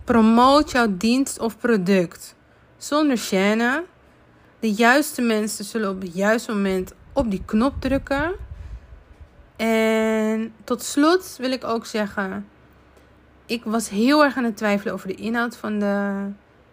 Promoot 0.04 0.71
jouw 0.71 0.97
dienst 0.97 1.38
of 1.38 1.59
product 1.59 2.35
zonder 2.78 3.16
chaîne. 3.16 3.83
De 4.61 4.73
juiste 4.73 5.23
mensen 5.23 5.64
zullen 5.64 5.90
op 5.90 6.00
het 6.00 6.14
juiste 6.14 6.52
moment 6.52 6.92
op 7.12 7.30
die 7.30 7.42
knop 7.44 7.74
drukken. 7.78 8.34
En 9.56 10.54
tot 10.64 10.82
slot 10.82 11.36
wil 11.38 11.50
ik 11.50 11.64
ook 11.64 11.86
zeggen, 11.86 12.48
ik 13.46 13.64
was 13.64 13.88
heel 13.88 14.24
erg 14.24 14.36
aan 14.36 14.44
het 14.44 14.56
twijfelen 14.56 14.94
over 14.94 15.08
de 15.08 15.14
inhoud 15.14 15.56
van 15.56 15.78
de, 15.78 16.26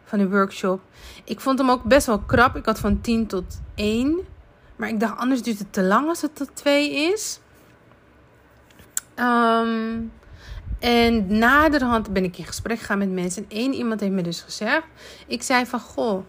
van 0.04 0.20
de 0.20 0.30
workshop. 0.30 0.82
Ik 1.24 1.40
vond 1.40 1.60
hem 1.60 1.70
ook 1.70 1.84
best 1.84 2.08
wel 2.08 2.20
krap. 2.20 2.56
Ik 2.56 2.66
had 2.66 2.80
van 2.80 3.02
10 3.02 3.28
tot 3.28 3.62
1. 3.76 4.20
Maar 4.76 4.90
ik 4.90 5.00
dacht, 5.00 5.18
anders 5.18 5.42
duurt 5.42 5.60
het 5.60 5.74
te 5.74 5.84
lang 5.84 6.08
als 6.08 6.22
het 6.22 6.36
tot 6.36 6.50
2 6.54 7.12
is. 7.12 7.40
Um, 9.16 10.12
en 10.80 11.38
naderhand 11.38 12.14
ben 12.14 12.24
ik 12.24 12.38
in 12.38 12.46
gesprek 12.46 12.80
gegaan 12.80 12.98
met 12.98 13.12
mensen. 13.12 13.44
En 13.44 13.58
één 13.58 13.74
iemand 13.74 14.00
heeft 14.00 14.12
me 14.12 14.22
dus 14.22 14.42
gezegd. 14.42 14.86
Ik 15.28 15.44
zei 15.44 15.66
van, 15.66 15.80
goh, 15.80 16.26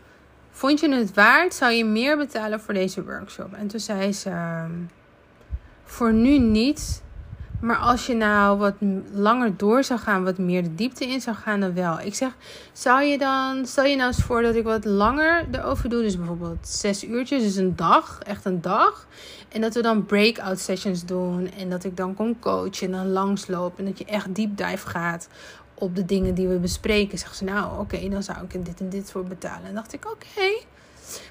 vond 0.58 0.80
je 0.80 0.94
het 0.94 1.14
waard? 1.14 1.54
Zou 1.54 1.72
je 1.72 1.84
meer 1.84 2.16
betalen 2.16 2.60
voor 2.60 2.74
deze 2.74 3.04
workshop? 3.04 3.52
En 3.52 3.66
toen 3.66 3.80
zei 3.80 4.12
ze, 4.12 4.30
ehm, 4.30 4.72
voor 5.84 6.12
nu 6.12 6.38
niet. 6.38 7.02
Maar 7.60 7.76
als 7.76 8.06
je 8.06 8.14
nou 8.14 8.58
wat 8.58 8.74
langer 9.12 9.56
door 9.56 9.84
zou 9.84 10.00
gaan, 10.00 10.24
wat 10.24 10.38
meer 10.38 10.62
de 10.62 10.74
diepte 10.74 11.06
in 11.06 11.20
zou 11.20 11.36
gaan, 11.36 11.60
dan 11.60 11.74
wel. 11.74 12.00
Ik 12.00 12.14
zeg, 12.14 12.36
zou 12.72 13.02
je 13.02 13.18
dan, 13.18 13.66
stel 13.66 13.84
je 13.84 13.96
nou 13.96 14.08
eens 14.08 14.22
voor 14.22 14.42
dat 14.42 14.54
ik 14.54 14.64
wat 14.64 14.84
langer 14.84 15.46
erover 15.52 15.88
doe. 15.88 16.02
Dus 16.02 16.16
bijvoorbeeld 16.16 16.68
zes 16.68 17.04
uurtjes, 17.04 17.42
dus 17.42 17.56
een 17.56 17.76
dag, 17.76 18.20
echt 18.22 18.44
een 18.44 18.60
dag. 18.60 19.06
En 19.48 19.60
dat 19.60 19.74
we 19.74 19.82
dan 19.82 20.06
breakout 20.06 20.58
sessions 20.58 21.04
doen. 21.04 21.50
En 21.58 21.70
dat 21.70 21.84
ik 21.84 21.96
dan 21.96 22.14
kon 22.14 22.38
coachen 22.38 22.86
en 22.86 22.92
dan 22.92 23.08
langsloop. 23.08 23.78
En 23.78 23.84
dat 23.84 23.98
je 23.98 24.04
echt 24.04 24.34
deep 24.34 24.56
dive 24.56 24.86
gaat 24.86 25.28
op 25.78 25.96
de 25.96 26.04
dingen 26.04 26.34
die 26.34 26.48
we 26.48 26.58
bespreken. 26.58 27.18
Zeg 27.18 27.34
ze, 27.34 27.44
nou 27.44 27.80
oké, 27.80 28.08
dan 28.08 28.22
zou 28.22 28.44
ik 28.44 28.54
er 28.54 28.64
dit 28.64 28.80
en 28.80 28.88
dit 28.88 29.10
voor 29.10 29.24
betalen. 29.24 29.68
En 29.68 29.74
dacht 29.74 29.92
ik, 29.92 30.04
oké. 30.04 30.66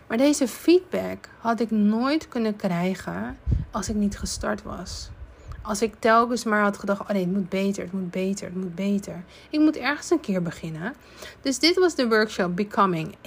Maar 0.08 0.18
deze 0.18 0.48
feedback 0.48 1.30
had 1.38 1.60
ik 1.60 1.72
nooit 1.72 2.28
kunnen 2.28 2.56
krijgen 2.56 3.38
als 3.72 3.90
ik 3.90 3.96
niet 3.96 4.18
gestart 4.18 4.64
was. 4.64 5.10
Als 5.62 5.82
ik 5.82 5.94
telkens 6.00 6.44
maar 6.44 6.62
had 6.62 6.78
gedacht: 6.78 7.02
oh 7.02 7.10
nee, 7.10 7.24
het 7.24 7.34
moet 7.34 7.50
beter, 7.50 7.84
het 7.84 7.94
moet 7.94 8.12
beter, 8.12 8.46
het 8.46 8.56
moet 8.56 8.76
beter. 8.76 9.24
Ik 9.50 9.60
moet 9.60 9.78
ergens 9.78 10.10
een 10.10 10.20
keer 10.20 10.42
beginnen. 10.42 10.94
Dus 11.42 11.60
dit 11.60 11.80
was 11.80 11.96
de 11.96 12.08
workshop 12.08 12.56
Becoming 12.56 13.16
1.0. 13.16 13.18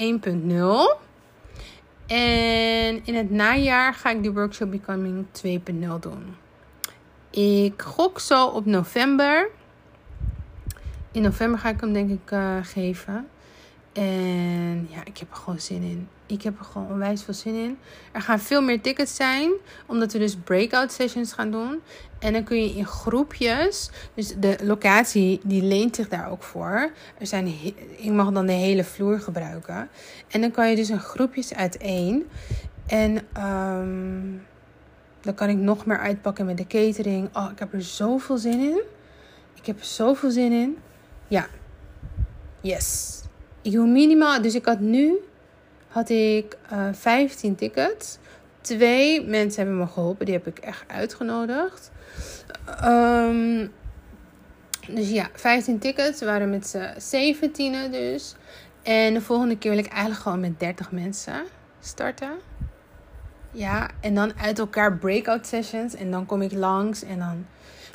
En 2.07 3.07
in 3.07 3.15
het 3.15 3.31
najaar 3.31 3.95
ga 3.95 4.11
ik 4.11 4.23
de 4.23 4.33
workshop 4.33 4.71
Becoming 4.71 5.27
2.0 5.47 5.51
doen. 6.01 6.37
Ik 7.31 7.83
gok 7.83 8.21
zo 8.21 8.47
op 8.47 8.67
november. 8.67 9.51
In 11.13 11.23
november 11.23 11.59
ga 11.59 11.69
ik 11.69 11.81
hem 11.81 11.93
denk 11.93 12.11
ik 12.11 12.31
uh, 12.31 12.57
geven. 12.63 13.29
En 13.93 14.89
ja, 14.91 15.05
ik 15.05 15.19
heb 15.19 15.31
er 15.31 15.37
gewoon 15.37 15.61
zin 15.61 15.83
in. 15.83 16.09
Ik 16.27 16.43
heb 16.43 16.59
er 16.59 16.65
gewoon 16.65 16.89
onwijs 16.91 17.23
veel 17.23 17.35
zin 17.35 17.55
in. 17.55 17.79
Er 18.13 18.21
gaan 18.21 18.39
veel 18.39 18.63
meer 18.63 18.81
tickets 18.81 19.17
zijn. 19.17 19.51
Omdat 19.87 20.13
we 20.13 20.19
dus 20.19 20.37
breakout 20.37 20.93
sessions 20.93 21.33
gaan 21.33 21.51
doen. 21.51 21.81
En 22.19 22.33
dan 22.33 22.45
kun 22.45 22.63
je 22.63 22.75
in 22.75 22.87
groepjes. 22.87 23.91
Dus 24.15 24.35
de 24.39 24.59
locatie 24.63 25.41
die 25.45 25.63
leent 25.63 25.97
zich 25.97 26.09
daar 26.09 26.31
ook 26.31 26.43
voor. 26.43 26.91
Er 27.19 27.27
zijn, 27.27 27.47
ik 27.97 28.11
mag 28.11 28.31
dan 28.31 28.47
de 28.47 28.53
hele 28.53 28.85
vloer 28.85 29.21
gebruiken. 29.21 29.89
En 30.29 30.41
dan 30.41 30.51
kan 30.51 30.71
je 30.71 30.77
dus 30.77 30.91
in 30.91 31.01
groepjes 31.01 31.55
uiteen. 31.55 32.29
En 32.87 33.19
um, 33.45 34.43
dan 35.21 35.35
kan 35.35 35.49
ik 35.49 35.57
nog 35.57 35.87
meer 35.87 35.99
uitpakken 35.99 36.47
met 36.47 36.57
de 36.57 36.67
catering. 36.67 37.29
Oh, 37.37 37.49
ik 37.53 37.59
heb 37.59 37.73
er 37.73 37.83
zoveel 37.83 38.39
zin 38.39 38.61
in. 38.61 38.81
Ik 39.55 39.67
heb 39.67 39.79
er 39.79 39.85
zoveel 39.85 40.31
zin 40.31 40.53
in. 40.53 40.77
Ja. 41.31 41.47
Yes. 42.61 43.21
Ik 43.63 43.73
doe 43.73 43.87
minimaal. 43.87 44.43
Dus 44.43 44.55
ik 44.55 44.65
had 44.65 44.81
nu 44.81 45.19
had 45.89 46.09
ik 46.09 46.57
uh, 46.73 46.89
eh, 46.89 46.95
15 46.95 47.55
tickets. 47.55 48.19
Twee 48.61 49.25
mensen 49.25 49.63
hebben 49.63 49.79
me 49.79 49.87
geholpen. 49.87 50.27
Die 50.27 50.35
heb 50.35 50.47
ik 50.47 50.59
echt 50.59 50.85
uitgenodigd. 50.87 51.91
Um, 52.85 53.73
dus 54.89 55.11
ja, 55.11 55.29
15 55.35 55.79
tickets. 55.79 56.21
We 56.21 56.27
waren 56.27 56.51
met 56.51 56.67
z'n 56.67 56.95
17 56.97 57.91
dus. 57.91 58.35
En 58.83 59.15
de 59.15 59.21
volgende 59.21 59.59
keer 59.59 59.71
wil 59.71 59.81
ik 59.81 59.91
eigenlijk 59.91 60.21
gewoon 60.21 60.41
met 60.41 60.61
30 60.61 60.91
mensen 60.91 61.45
starten. 61.81 62.33
Ja, 63.51 63.91
en 64.01 64.15
dan 64.15 64.33
uit 64.39 64.59
elkaar 64.59 64.97
breakout 64.99 65.47
sessions. 65.47 65.95
En 65.95 66.11
dan 66.11 66.27
kom 66.27 66.43
ik 66.43 66.53
langs 66.53 67.03
en 67.03 67.19
dan 67.19 67.47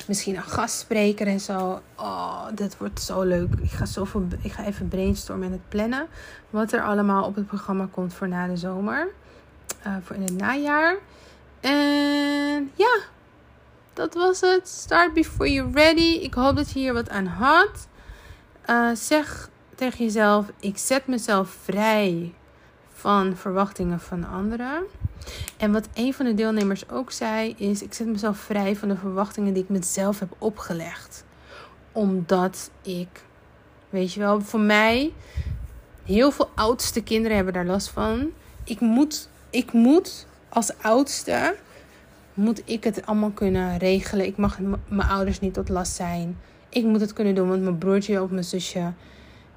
misschien 0.08 0.36
een 0.36 0.42
gastspreker 0.42 1.26
en 1.26 1.40
zo. 1.40 1.80
Oh, 1.96 2.46
dat 2.54 2.76
wordt 2.76 3.00
zo 3.00 3.22
leuk. 3.22 3.54
Ik 3.62 3.70
ga, 3.70 3.84
zoveel, 3.84 4.26
ik 4.40 4.52
ga 4.52 4.64
even 4.64 4.88
brainstormen 4.88 5.46
en 5.46 5.52
het 5.52 5.68
plannen. 5.68 6.06
Wat 6.50 6.72
er 6.72 6.82
allemaal 6.82 7.24
op 7.24 7.34
het 7.34 7.46
programma 7.46 7.88
komt 7.90 8.14
voor 8.14 8.28
na 8.28 8.46
de 8.46 8.56
zomer. 8.56 9.08
Uh, 9.86 9.96
voor 10.02 10.16
in 10.16 10.22
het 10.22 10.36
najaar. 10.36 10.96
En 11.60 12.70
ja, 12.74 12.98
dat 13.92 14.14
was 14.14 14.40
het. 14.40 14.68
Start 14.68 15.14
before 15.14 15.52
you're 15.52 15.72
ready. 15.72 16.18
Ik 16.20 16.34
hoop 16.34 16.56
dat 16.56 16.70
je 16.70 16.78
hier 16.78 16.92
wat 16.92 17.08
aan 17.08 17.26
had. 17.26 17.88
Uh, 18.70 18.90
zeg 18.94 19.48
tegen 19.74 20.04
jezelf: 20.04 20.46
ik 20.60 20.78
zet 20.78 21.06
mezelf 21.06 21.56
vrij 21.62 22.34
van 22.92 23.36
verwachtingen 23.36 24.00
van 24.00 24.24
anderen. 24.24 24.84
En 25.56 25.72
wat 25.72 25.88
een 25.94 26.14
van 26.14 26.26
de 26.26 26.34
deelnemers 26.34 26.88
ook 26.88 27.12
zei, 27.12 27.54
is: 27.58 27.82
ik 27.82 27.94
zet 27.94 28.06
mezelf 28.06 28.38
vrij 28.38 28.76
van 28.76 28.88
de 28.88 28.96
verwachtingen 28.96 29.52
die 29.52 29.62
ik 29.62 29.68
mezelf 29.68 30.18
heb 30.18 30.34
opgelegd. 30.38 31.24
Omdat 31.92 32.70
ik, 32.82 33.08
weet 33.90 34.12
je 34.12 34.20
wel, 34.20 34.40
voor 34.40 34.60
mij, 34.60 35.12
heel 36.04 36.30
veel 36.30 36.50
oudste 36.54 37.02
kinderen 37.02 37.36
hebben 37.36 37.54
daar 37.54 37.66
last 37.66 37.88
van. 37.88 38.30
Ik 38.64 38.80
moet, 38.80 39.28
ik 39.50 39.72
moet 39.72 40.26
als 40.48 40.72
oudste, 40.82 41.56
moet 42.34 42.62
ik 42.64 42.84
het 42.84 43.06
allemaal 43.06 43.30
kunnen 43.30 43.78
regelen. 43.78 44.26
Ik 44.26 44.36
mag 44.36 44.58
mijn 44.88 45.08
ouders 45.08 45.40
niet 45.40 45.54
tot 45.54 45.68
last 45.68 45.94
zijn. 45.94 46.38
Ik 46.68 46.84
moet 46.84 47.00
het 47.00 47.12
kunnen 47.12 47.34
doen, 47.34 47.48
want 47.48 47.62
mijn 47.62 47.78
broertje 47.78 48.22
of 48.22 48.30
mijn 48.30 48.44
zusje, 48.44 48.92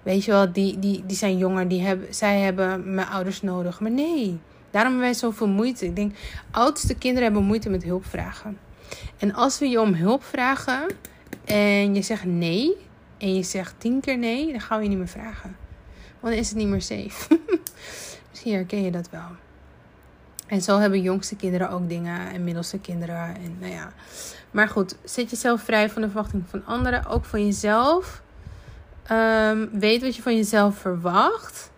weet 0.03 0.25
je 0.25 0.31
wel, 0.31 0.51
die, 0.51 0.79
die, 0.79 1.03
die 1.05 1.17
zijn 1.17 1.37
jonger, 1.37 1.67
die 1.67 1.81
hebben, 1.81 2.15
zij 2.15 2.39
hebben 2.39 2.93
mijn 2.93 3.07
ouders 3.07 3.41
nodig. 3.41 3.79
Maar 3.79 3.91
nee, 3.91 4.39
Daarom 4.71 4.91
hebben 4.91 5.09
wij 5.09 5.13
zoveel 5.13 5.47
moeite. 5.47 5.85
Ik 5.85 5.95
denk, 5.95 6.15
oudste 6.51 6.95
kinderen 6.95 7.23
hebben 7.23 7.43
moeite 7.43 7.69
met 7.69 7.83
hulp 7.83 8.05
vragen. 8.05 8.57
En 9.17 9.33
als 9.33 9.59
we 9.59 9.67
je 9.67 9.81
om 9.81 9.93
hulp 9.93 10.23
vragen 10.23 10.87
en 11.45 11.95
je 11.95 12.01
zegt 12.01 12.25
nee, 12.25 12.75
en 13.17 13.35
je 13.35 13.43
zegt 13.43 13.75
tien 13.77 13.99
keer 13.99 14.17
nee, 14.17 14.51
dan 14.51 14.61
gaan 14.61 14.77
we 14.77 14.83
je 14.83 14.89
niet 14.89 14.97
meer 14.97 15.07
vragen. 15.07 15.55
Want 16.19 16.33
dan 16.33 16.43
is 16.43 16.49
het 16.49 16.57
niet 16.57 16.67
meer 16.67 16.81
safe. 16.81 17.39
Misschien 18.29 18.53
herken 18.53 18.83
je 18.83 18.91
dat 18.91 19.09
wel. 19.09 19.29
En 20.47 20.61
zo 20.61 20.77
hebben 20.77 21.01
jongste 21.01 21.35
kinderen 21.35 21.69
ook 21.69 21.89
dingen 21.89 22.31
en 22.31 22.43
middelste 22.43 22.79
kinderen. 22.79 23.35
En 23.35 23.57
nou 23.59 23.71
ja. 23.71 23.93
Maar 24.51 24.67
goed, 24.67 24.95
zet 25.03 25.29
jezelf 25.29 25.61
vrij 25.61 25.89
van 25.89 26.01
de 26.01 26.07
verwachting 26.07 26.43
van 26.47 26.65
anderen. 26.65 27.05
Ook 27.05 27.25
van 27.25 27.45
jezelf. 27.45 28.21
Um, 29.11 29.69
weet 29.79 30.01
wat 30.01 30.15
je 30.15 30.21
van 30.21 30.35
jezelf 30.35 30.77
verwacht. 30.77 31.71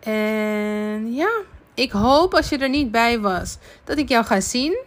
En 0.00 1.14
ja, 1.14 1.30
ik 1.76 1.90
hoop 1.90 2.34
als 2.34 2.48
je 2.48 2.58
er 2.58 2.68
niet 2.68 2.90
bij 2.90 3.20
was 3.20 3.58
dat 3.84 3.98
ik 3.98 4.08
jou 4.08 4.24
ga 4.24 4.40
zien 4.40 4.78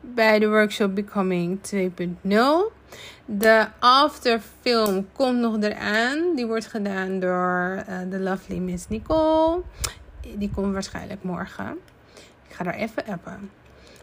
bij 0.00 0.38
de 0.38 0.48
workshop 0.48 0.94
Becoming 0.94 1.58
2.0. 1.74 2.28
De 3.24 3.66
afterfilm 3.78 5.06
komt 5.12 5.38
nog 5.38 5.56
eraan. 5.60 6.34
Die 6.34 6.46
wordt 6.46 6.66
gedaan 6.66 7.20
door 7.20 7.84
uh, 7.88 7.98
de 8.10 8.18
lovely 8.18 8.58
Miss 8.58 8.88
Nicole. 8.88 9.62
Die 10.36 10.50
komt 10.54 10.72
waarschijnlijk 10.72 11.22
morgen. 11.22 11.78
Ik 12.48 12.54
ga 12.54 12.64
daar 12.64 12.74
even 12.74 13.06
appen. 13.06 13.50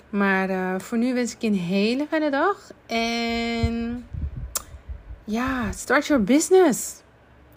Maar 0.10 0.50
uh, 0.50 0.80
voor 0.80 0.98
nu 0.98 1.14
wens 1.14 1.34
ik 1.34 1.42
je 1.42 1.48
een 1.48 1.54
hele 1.54 2.06
fijne 2.10 2.32
dag. 2.32 2.72
En 2.86 4.08
ja, 5.24 5.72
start 5.72 6.08
your 6.08 6.24
business. 6.24 7.02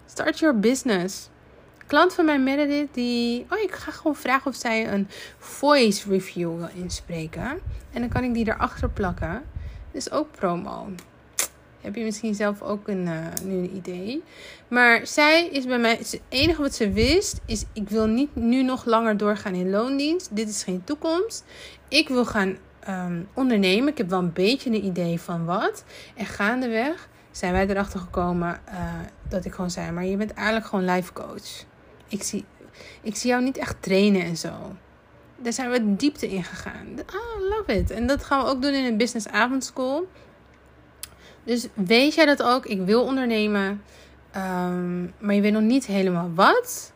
Start 0.05 0.39
your 0.39 0.59
business 0.59 1.29
klant 1.87 2.13
van 2.13 2.25
mij 2.25 2.39
Meredith, 2.39 2.93
die... 2.93 3.45
Oh, 3.49 3.59
ik 3.59 3.71
ga 3.71 3.91
gewoon 3.91 4.15
vragen 4.15 4.51
of 4.51 4.55
zij 4.55 4.93
een 4.93 5.07
voice 5.37 6.09
review 6.09 6.57
wil 6.57 6.69
inspreken. 6.73 7.59
En 7.93 7.99
dan 8.01 8.09
kan 8.09 8.23
ik 8.23 8.33
die 8.33 8.47
erachter 8.47 8.89
plakken. 8.89 9.43
Dus 9.91 10.11
ook 10.11 10.31
promo. 10.31 10.89
Heb 11.81 11.95
je 11.95 12.03
misschien 12.03 12.35
zelf 12.35 12.61
ook 12.61 12.87
een, 12.87 13.05
uh, 13.05 13.25
nu 13.43 13.53
een 13.53 13.75
idee. 13.75 14.23
Maar 14.67 15.07
zij 15.07 15.47
is 15.47 15.65
bij 15.65 15.79
mij... 15.79 15.95
Het 15.95 16.21
enige 16.29 16.61
wat 16.61 16.75
ze 16.75 16.91
wist 16.91 17.41
is... 17.45 17.65
Ik 17.73 17.89
wil 17.89 18.07
niet 18.07 18.35
nu 18.35 18.63
nog 18.63 18.85
langer 18.85 19.17
doorgaan 19.17 19.53
in 19.53 19.69
loondienst. 19.69 20.35
Dit 20.35 20.49
is 20.49 20.63
geen 20.63 20.83
toekomst. 20.83 21.45
Ik 21.87 22.07
wil 22.07 22.25
gaan 22.25 22.57
um, 22.89 23.27
ondernemen. 23.33 23.87
Ik 23.87 23.97
heb 23.97 24.09
wel 24.09 24.19
een 24.19 24.33
beetje 24.33 24.69
een 24.69 24.85
idee 24.85 25.19
van 25.19 25.45
wat. 25.45 25.83
En 26.15 26.25
gaandeweg 26.25 27.09
zijn 27.31 27.53
wij 27.53 27.67
erachter 27.67 27.99
gekomen 27.99 28.59
uh, 28.69 28.73
dat 29.29 29.45
ik 29.45 29.53
gewoon 29.53 29.71
zei: 29.71 29.91
Maar 29.91 30.05
je 30.05 30.17
bent 30.17 30.33
eigenlijk 30.33 30.67
gewoon 30.67 30.85
life 30.85 31.13
coach 31.13 31.65
ik 32.07 32.23
zie, 32.23 32.45
ik 33.01 33.15
zie 33.15 33.29
jou 33.29 33.43
niet 33.43 33.57
echt 33.57 33.75
trainen 33.79 34.21
en 34.21 34.37
zo. 34.37 34.51
Daar 35.37 35.53
zijn 35.53 35.69
we 35.69 35.95
diepte 35.95 36.27
in 36.27 36.43
gegaan. 36.43 36.87
Ah, 37.05 37.49
love 37.49 37.79
it. 37.79 37.91
En 37.91 38.07
dat 38.07 38.23
gaan 38.23 38.43
we 38.43 38.49
ook 38.49 38.61
doen 38.61 38.73
in 38.73 38.85
een 38.85 38.97
business 38.97 39.27
avondschool. 39.27 40.07
Dus 41.43 41.67
weet 41.73 42.13
jij 42.13 42.25
dat 42.25 42.43
ook? 42.43 42.65
Ik 42.65 42.81
wil 42.81 43.03
ondernemen. 43.03 43.81
Um, 44.35 45.13
maar 45.19 45.35
je 45.35 45.41
weet 45.41 45.51
nog 45.51 45.61
niet 45.61 45.85
helemaal 45.85 46.31
wat. 46.35 46.93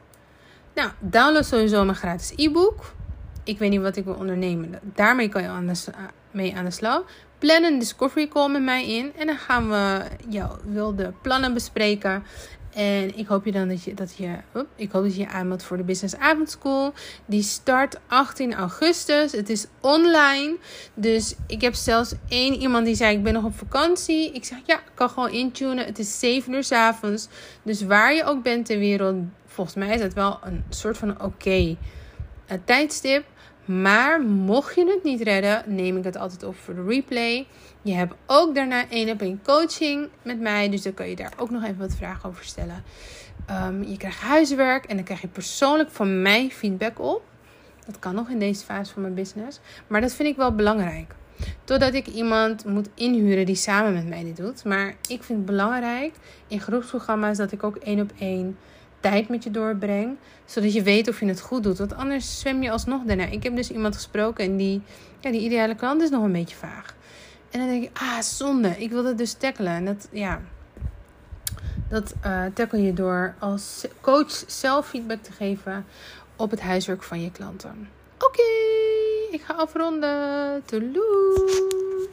Nou, 0.76 0.90
download 1.00 1.46
sowieso 1.46 1.84
mijn 1.84 1.98
gratis 1.98 2.34
e-book. 2.36 2.94
Ik 3.44 3.60
weet 3.60 3.70
niet 3.70 3.82
wat 3.82 3.96
ik 3.96 4.06
wil 4.06 4.14
ondernemen. 4.14 4.80
Daarmee 4.82 5.30
kan 5.30 5.42
je 5.42 5.48
aan 5.48 5.72
mee 6.32 6.56
aan 6.56 6.66
de 6.66 6.72
slag. 6.72 7.04
Plan 7.38 7.64
een 7.64 7.80
discovery 7.80 8.28
call 8.28 8.50
met 8.50 8.62
mij 8.62 8.88
in. 8.88 9.12
En 9.16 9.28
dan 9.28 9.38
gaan 9.38 9.70
we 9.70 10.04
jouw 10.30 10.58
wilde 10.64 11.14
plannen 11.22 11.54
bespreken. 11.54 12.24
En 12.74 13.18
ik 13.18 13.28
hoop 13.28 13.46
je 13.46 13.52
dan 13.52 13.68
dat 13.68 13.84
je, 13.84 13.94
dat 13.94 14.16
je, 14.18 14.36
op, 14.54 14.68
ik 14.76 14.92
hoop 14.92 15.04
dat 15.04 15.16
je 15.16 15.28
aanmeldt 15.28 15.64
voor 15.64 15.78
de 15.78 15.84
Business 15.84 16.16
Avondschool. 16.16 16.94
Die 17.26 17.44
start 17.44 18.00
18 18.08 18.54
augustus. 18.54 19.32
Het 19.32 19.50
is 19.50 19.66
online. 19.80 20.58
Dus 20.94 21.36
ik 21.48 21.62
heb 21.62 21.74
zelfs 21.74 22.14
één 22.28 22.56
iemand 22.56 22.86
die 22.86 22.96
zei: 22.96 23.16
Ik 23.16 23.24
ben 23.24 23.34
nog 23.34 23.44
op 23.44 23.58
vakantie. 23.58 24.32
Ik 24.32 24.46
zeg: 24.46 24.58
Ja, 24.66 24.76
ik 24.76 24.92
kan 24.94 25.10
gewoon 25.10 25.32
intunen. 25.32 25.86
Het 25.86 26.00
is 26.00 26.20
7 26.20 26.54
uur 26.54 26.64
s 26.64 26.72
avonds. 26.72 27.28
Dus 27.64 27.82
waar 27.82 28.14
je 28.14 28.24
ook 28.24 28.44
bent 28.44 28.66
ter 28.66 28.80
wereld, 28.80 29.16
volgens 29.46 29.76
mij 29.76 29.96
is 29.96 30.02
het 30.02 30.14
wel 30.14 30.40
een 30.44 30.64
soort 30.70 30.98
van 30.98 31.22
oké 31.22 31.76
uh, 32.52 32.58
tijdstip. 32.66 33.26
Maar 33.66 34.22
mocht 34.22 34.76
je 34.76 34.86
het 34.86 35.04
niet 35.04 35.22
redden, 35.22 35.64
neem 35.66 35.98
ik 35.98 36.04
het 36.04 36.18
altijd 36.18 36.44
op 36.44 36.56
voor 36.56 36.76
de 36.76 36.84
replay. 36.84 37.48
Je 37.82 37.94
hebt 37.94 38.14
ook 38.26 38.56
daarna 38.56 38.90
één 38.90 39.10
op 39.10 39.22
één 39.22 39.42
coaching 39.44 40.08
met 40.22 40.40
mij. 40.40 40.70
Dus 40.70 40.82
dan 40.82 40.94
kan 40.94 41.10
je 41.10 41.16
daar 41.16 41.34
ook 41.38 41.50
nog 41.50 41.64
even 41.64 41.78
wat 41.78 41.96
vragen 41.96 42.30
over 42.30 42.44
stellen. 42.44 42.84
Um, 43.50 43.84
je 43.84 43.98
krijgt 43.98 44.20
huiswerk 44.20 44.86
en 44.86 44.96
dan 44.96 45.06
krijg 45.06 45.22
je 45.22 45.28
persoonlijk 45.28 45.90
van 45.90 46.22
mij 46.22 46.50
feedback 46.50 47.00
op. 47.00 47.24
Dat 47.86 48.00
kan 48.00 48.16
nog 48.16 48.30
in 48.30 48.40
deze 48.40 48.66
fase 48.66 48.94
van 48.94 49.02
mijn 49.02 49.14
business. 49.14 49.60
Maar 49.88 50.02
dat 50.02 50.14
vind 50.14 50.30
ik 50.30 50.36
wel 50.36 50.56
belangrijk. 50.56 51.16
Totdat 51.64 51.94
ik 51.94 52.08
iemand 52.08 52.66
moet 52.66 52.90
inhuren 52.94 53.46
die 53.46 53.56
samen 53.56 53.94
met 53.94 54.08
mij 54.08 54.24
dit 54.24 54.38
doet. 54.38 54.64
Maar 54.64 54.88
ik 54.88 55.24
vind 55.24 55.38
het 55.38 55.46
belangrijk 55.46 56.14
in 56.48 56.60
groepsprogramma's 56.60 57.38
dat 57.38 57.52
ik 57.52 57.64
ook 57.64 57.76
één 57.76 58.00
op 58.00 58.12
één 58.20 58.58
tijd 59.02 59.30
met 59.30 59.44
je 59.44 59.52
doorbreng. 59.52 60.18
Zodat 60.46 60.74
je 60.74 60.84
weet 60.84 61.08
of 61.08 61.20
je 61.20 61.26
het 61.26 61.42
goed 61.42 61.64
doet. 61.64 61.78
Want 61.78 61.96
anders 61.96 62.40
zwem 62.40 62.64
je 62.64 62.72
alsnog 62.72 63.04
daarna. 63.04 63.26
Ik 63.26 63.44
heb 63.44 63.56
dus 63.56 63.72
iemand 63.72 63.96
gesproken 63.96 64.46
en 64.46 64.58
die, 64.58 64.82
ja, 65.20 65.32
die 65.32 65.42
ideale 65.42 65.76
klant 65.76 66.02
is 66.02 66.10
nog 66.10 66.24
een 66.24 66.32
beetje 66.32 66.56
vaag. 66.56 66.96
En 67.52 67.60
dan 67.60 67.70
denk 67.70 67.84
ik, 67.84 67.98
ah, 67.98 68.20
zonde. 68.20 68.70
Ik 68.78 68.92
wil 68.92 69.04
dat 69.04 69.18
dus 69.18 69.34
tackelen. 69.34 69.74
En 69.74 69.86
dat, 69.86 70.08
ja, 70.12 70.42
dat 71.90 72.14
uh, 72.26 72.46
tackle 72.54 72.82
je 72.82 72.94
door 72.94 73.36
als 73.40 73.86
coach 74.02 74.44
zelf 74.48 74.88
feedback 74.88 75.24
te 75.24 75.32
geven 75.32 75.86
op 76.36 76.52
het 76.52 76.62
huiswerk 76.62 77.04
van 77.04 77.22
je 77.22 77.32
klanten. 77.32 77.90
Oké, 78.18 78.42
ik 79.32 79.42
ga 79.42 79.54
afronden. 79.54 80.62
Toeloe. 80.66 82.10